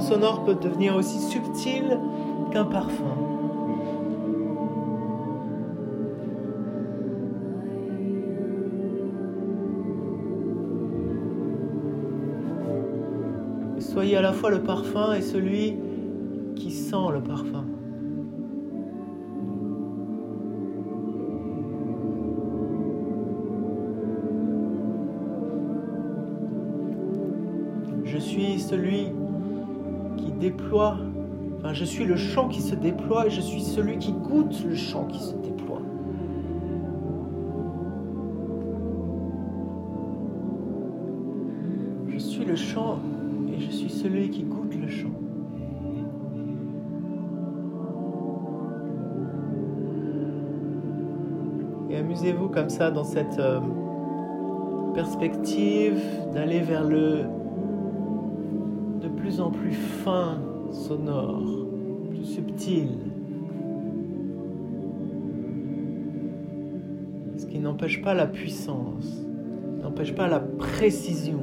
Sonore 0.00 0.44
peut 0.44 0.54
devenir 0.54 0.94
aussi 0.96 1.18
subtile 1.18 1.98
qu'un 2.52 2.64
parfum. 2.64 3.04
Soyez 13.78 14.16
à 14.16 14.22
la 14.22 14.32
fois 14.32 14.50
le 14.50 14.62
parfum 14.62 15.14
et 15.14 15.22
celui 15.22 15.76
qui 16.54 16.70
sent 16.70 16.96
le 17.12 17.20
parfum. 17.20 17.64
Je 28.04 28.18
suis 28.18 28.60
celui 28.60 29.08
déploie, 30.42 30.98
enfin 31.58 31.72
je 31.72 31.84
suis 31.84 32.04
le 32.04 32.16
chant 32.16 32.48
qui 32.48 32.60
se 32.60 32.74
déploie 32.74 33.26
et 33.26 33.30
je 33.30 33.40
suis 33.40 33.62
celui 33.62 33.98
qui 33.98 34.12
goûte 34.12 34.64
le 34.64 34.74
chant 34.74 35.04
qui 35.04 35.20
se 35.20 35.34
déploie. 35.36 35.80
Je 42.08 42.18
suis 42.18 42.44
le 42.44 42.56
chant 42.56 42.98
je 43.58 43.70
suis 43.70 43.90
celui 43.90 44.30
qui 44.30 44.42
goûte 44.42 44.74
le 44.74 44.88
chant. 44.88 45.08
Et 51.90 51.96
amusez-vous 51.96 52.48
comme 52.48 52.68
ça 52.68 52.90
dans 52.90 53.04
cette 53.04 53.38
euh, 53.38 53.60
perspective 54.94 56.00
d'aller 56.34 56.60
vers 56.60 56.84
le 56.84 57.26
plus 59.50 59.72
fin 59.72 60.38
sonore, 60.70 61.42
plus 62.10 62.24
subtil. 62.24 62.88
Ce 67.36 67.46
qui 67.46 67.58
n'empêche 67.58 68.02
pas 68.02 68.14
la 68.14 68.26
puissance, 68.26 69.24
n'empêche 69.82 70.14
pas 70.14 70.28
la 70.28 70.40
précision. 70.40 71.40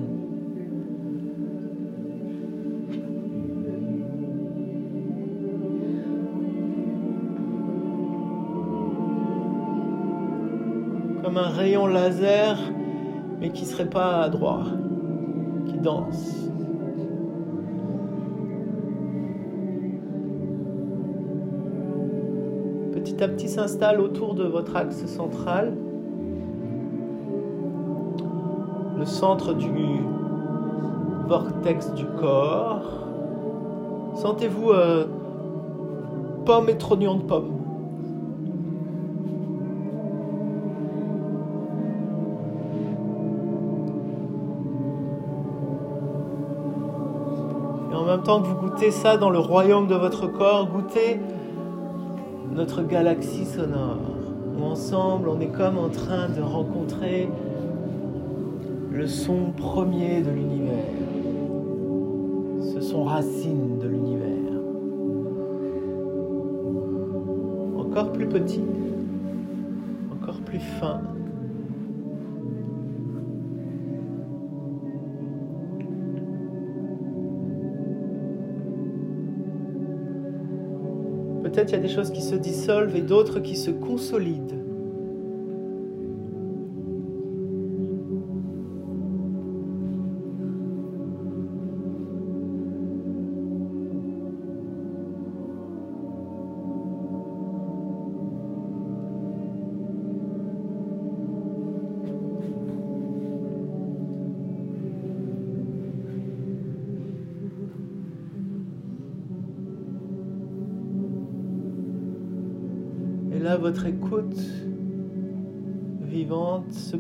comme 11.22 11.38
un 11.38 11.50
rayon 11.50 11.86
laser, 11.86 12.58
mais 13.40 13.52
qui 13.52 13.66
serait 13.66 13.90
pas 13.90 14.30
droit, 14.30 14.64
qui 15.68 15.78
danse. 15.78 16.49
Petit 23.28 23.50
s'installe 23.50 24.00
autour 24.00 24.34
de 24.34 24.46
votre 24.46 24.78
axe 24.78 25.06
central, 25.06 25.74
le 28.98 29.06
centre 29.06 29.54
du 29.54 30.00
vortex 31.28 31.92
du 31.96 32.06
corps. 32.06 33.08
Sentez-vous 34.16 34.70
euh, 34.70 35.06
pomme 36.46 36.70
et 36.70 36.78
trognon 36.78 37.16
de 37.16 37.24
pomme. 37.24 37.60
même 48.10 48.24
temps 48.24 48.42
que 48.42 48.48
vous 48.48 48.56
goûtez 48.56 48.90
ça 48.90 49.18
dans 49.18 49.30
le 49.30 49.38
royaume 49.38 49.88
de 49.88 49.94
votre 49.94 50.26
corps, 50.26 50.68
goûtez 50.68 51.20
notre 52.60 52.84
galaxie 52.84 53.46
sonore, 53.46 54.02
où 54.58 54.66
ensemble 54.66 55.30
on 55.30 55.40
est 55.40 55.48
comme 55.48 55.78
en 55.78 55.88
train 55.88 56.28
de 56.28 56.42
rencontrer 56.42 57.30
le 58.92 59.08
son 59.08 59.54
premier 59.56 60.22
de 60.22 60.30
l'univers, 60.30 60.84
ce 62.74 62.82
son 62.82 63.06
racine 63.06 63.80
de 63.80 63.88
l'univers, 63.88 64.60
encore 67.78 68.12
plus 68.12 68.28
petit, 68.28 68.66
encore 70.12 70.42
plus 70.42 70.60
fin. 70.60 71.00
Peut-être 81.60 81.72
il 81.72 81.76
y 81.76 81.80
a 81.80 81.88
des 81.90 81.94
choses 81.94 82.12
qui 82.12 82.22
se 82.22 82.36
dissolvent 82.36 82.96
et 82.96 83.02
d'autres 83.02 83.42
qui 83.42 83.58
se 83.58 83.70
consolident. 83.70 84.69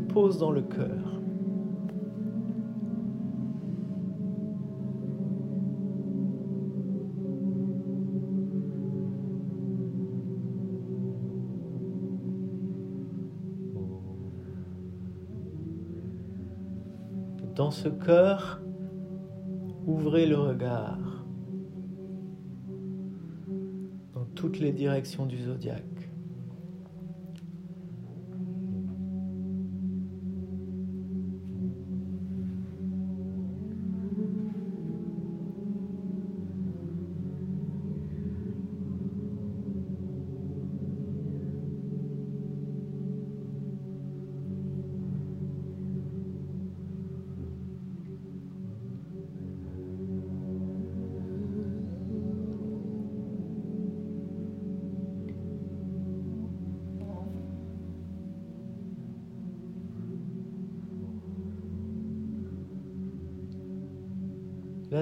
pose 0.10 0.40
dans 0.40 0.52
le 0.52 0.62
cœur. 0.62 1.20
Dans 17.56 17.72
ce 17.72 17.90
cœur, 17.90 18.62
ouvrez 19.86 20.26
le 20.26 20.38
regard 20.38 21.26
dans 24.14 24.26
toutes 24.34 24.60
les 24.60 24.72
directions 24.72 25.26
du 25.26 25.38
zodiaque. 25.38 25.99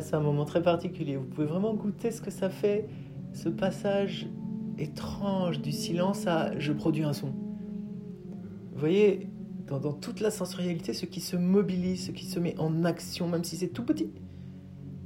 C'est 0.01 0.15
un 0.15 0.21
moment 0.21 0.45
très 0.45 0.61
particulier. 0.61 1.15
Vous 1.15 1.25
pouvez 1.25 1.47
vraiment 1.47 1.73
goûter 1.73 2.11
ce 2.11 2.21
que 2.21 2.31
ça 2.31 2.49
fait, 2.49 2.87
ce 3.33 3.49
passage 3.49 4.27
étrange 4.77 5.61
du 5.61 5.71
silence 5.71 6.27
à 6.27 6.57
je 6.59 6.71
produis 6.71 7.03
un 7.03 7.13
son. 7.13 7.27
Vous 7.27 8.79
voyez, 8.79 9.27
dans, 9.67 9.79
dans 9.79 9.93
toute 9.93 10.19
la 10.19 10.29
sensorialité, 10.29 10.93
ce 10.93 11.05
qui 11.05 11.19
se 11.19 11.35
mobilise, 11.35 12.05
ce 12.05 12.11
qui 12.11 12.25
se 12.25 12.39
met 12.39 12.57
en 12.59 12.83
action, 12.85 13.27
même 13.27 13.43
si 13.43 13.57
c'est 13.57 13.69
tout 13.69 13.83
petit. 13.83 14.11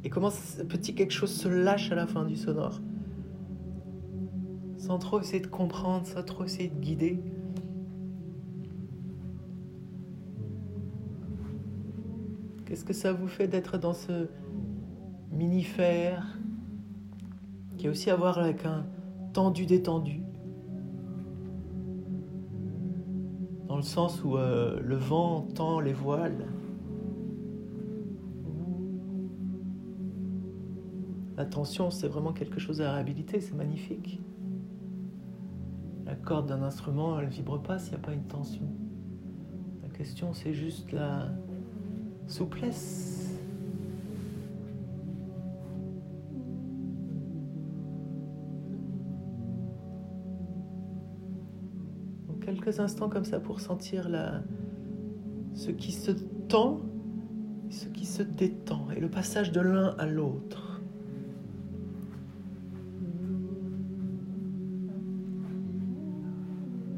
Et 0.04 0.10
comment 0.10 0.30
ce 0.30 0.64
petit 0.64 0.96
quelque 0.96 1.14
chose 1.14 1.32
se 1.32 1.48
lâche 1.48 1.92
à 1.92 1.96
la 1.96 2.08
fin 2.08 2.26
du 2.26 2.36
sonore. 2.36 2.82
Sans 4.78 4.98
trop 4.98 5.22
essayer 5.22 5.40
de 5.40 5.48
comprendre, 5.48 6.06
sans 6.06 6.24
trop 6.24 6.44
essayer 6.44 6.70
de 6.70 6.80
guider. 6.80 7.20
Qu'est-ce 12.66 12.84
que 12.84 12.94
ça 12.94 13.14
vous 13.14 13.28
fait 13.28 13.48
d'être 13.48 13.78
dans 13.78 13.94
ce, 13.94 14.28
minifère, 15.42 16.38
qui 17.78 17.88
a 17.88 17.90
aussi 17.90 18.12
à 18.12 18.16
voir 18.16 18.38
avec 18.38 18.64
un 18.66 18.86
tendu 19.34 19.66
détendu, 19.66 20.22
dans 23.68 23.76
le 23.76 23.82
sens 23.82 24.24
où 24.24 24.38
euh, 24.38 24.80
le 24.84 24.96
vent 24.98 25.48
tend 25.56 25.80
les 25.80 25.94
voiles. 25.94 26.46
La 31.38 31.46
tension, 31.46 31.90
c'est 31.90 32.08
vraiment 32.08 32.34
quelque 32.34 32.60
chose 32.60 32.82
à 32.82 32.94
réhabiliter, 32.94 33.40
c'est 33.40 33.56
magnifique. 33.56 34.22
La 36.06 36.14
corde 36.14 36.50
d'un 36.50 36.62
instrument, 36.62 37.18
elle 37.18 37.26
ne 37.26 37.32
vibre 37.32 37.60
pas 37.60 37.80
s'il 37.80 37.94
n'y 37.94 37.96
a 37.98 38.06
pas 38.06 38.14
une 38.14 38.28
tension. 38.28 38.68
La 39.82 39.90
question, 39.90 40.34
c'est 40.34 40.54
juste 40.54 40.92
la 40.92 41.30
souplesse. 42.28 43.31
Instants 52.80 53.10
comme 53.10 53.26
ça 53.26 53.40
pour 53.40 53.60
sentir 53.60 54.10
la, 54.10 54.42
ce 55.54 55.72
qui 55.72 55.92
se 55.92 56.12
tend, 56.48 56.82
ce 57.70 57.88
qui 57.88 58.06
se 58.06 58.24
détend, 58.24 58.88
et 58.96 59.00
le 59.00 59.10
passage 59.10 59.52
de 59.52 59.62
l'un 59.62 59.96
à 59.98 60.06
l'autre. 60.06 60.82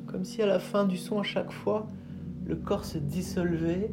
Comme 0.07 0.23
si 0.23 0.41
à 0.41 0.45
la 0.45 0.59
fin 0.59 0.85
du 0.85 0.97
son, 0.97 1.19
à 1.19 1.23
chaque 1.23 1.51
fois, 1.51 1.87
le 2.45 2.55
corps 2.55 2.85
se 2.85 2.97
dissolvait, 2.97 3.91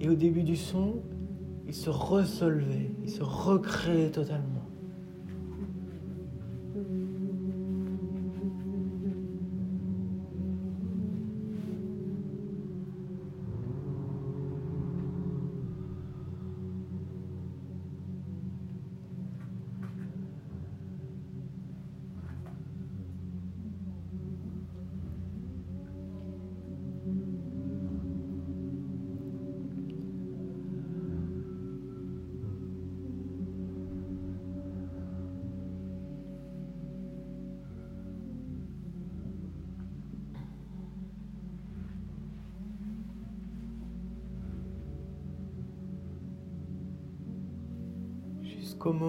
et 0.00 0.08
au 0.08 0.14
début 0.14 0.42
du 0.42 0.56
son, 0.56 1.02
il 1.66 1.74
se 1.74 1.90
resolvait, 1.90 2.92
il 3.02 3.10
se 3.10 3.22
recréait 3.22 4.10
totalement. 4.10 4.57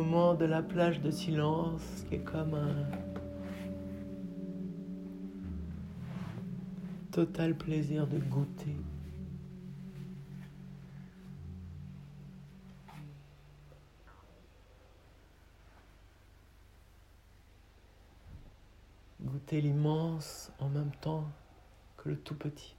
De 0.10 0.45
la 0.45 0.64
plage 0.64 1.01
de 1.01 1.12
silence 1.12 2.03
qui 2.07 2.16
est 2.16 2.24
comme 2.24 2.55
un 2.55 2.89
total 7.12 7.55
plaisir 7.55 8.07
de 8.07 8.18
goûter. 8.18 8.76
Goûter 19.22 19.62
l'immense 19.62 20.51
en 20.57 20.70
même 20.70 20.91
temps 21.01 21.30
que 21.97 22.10
le 22.10 22.18
tout 22.18 22.36
petit. 22.36 22.78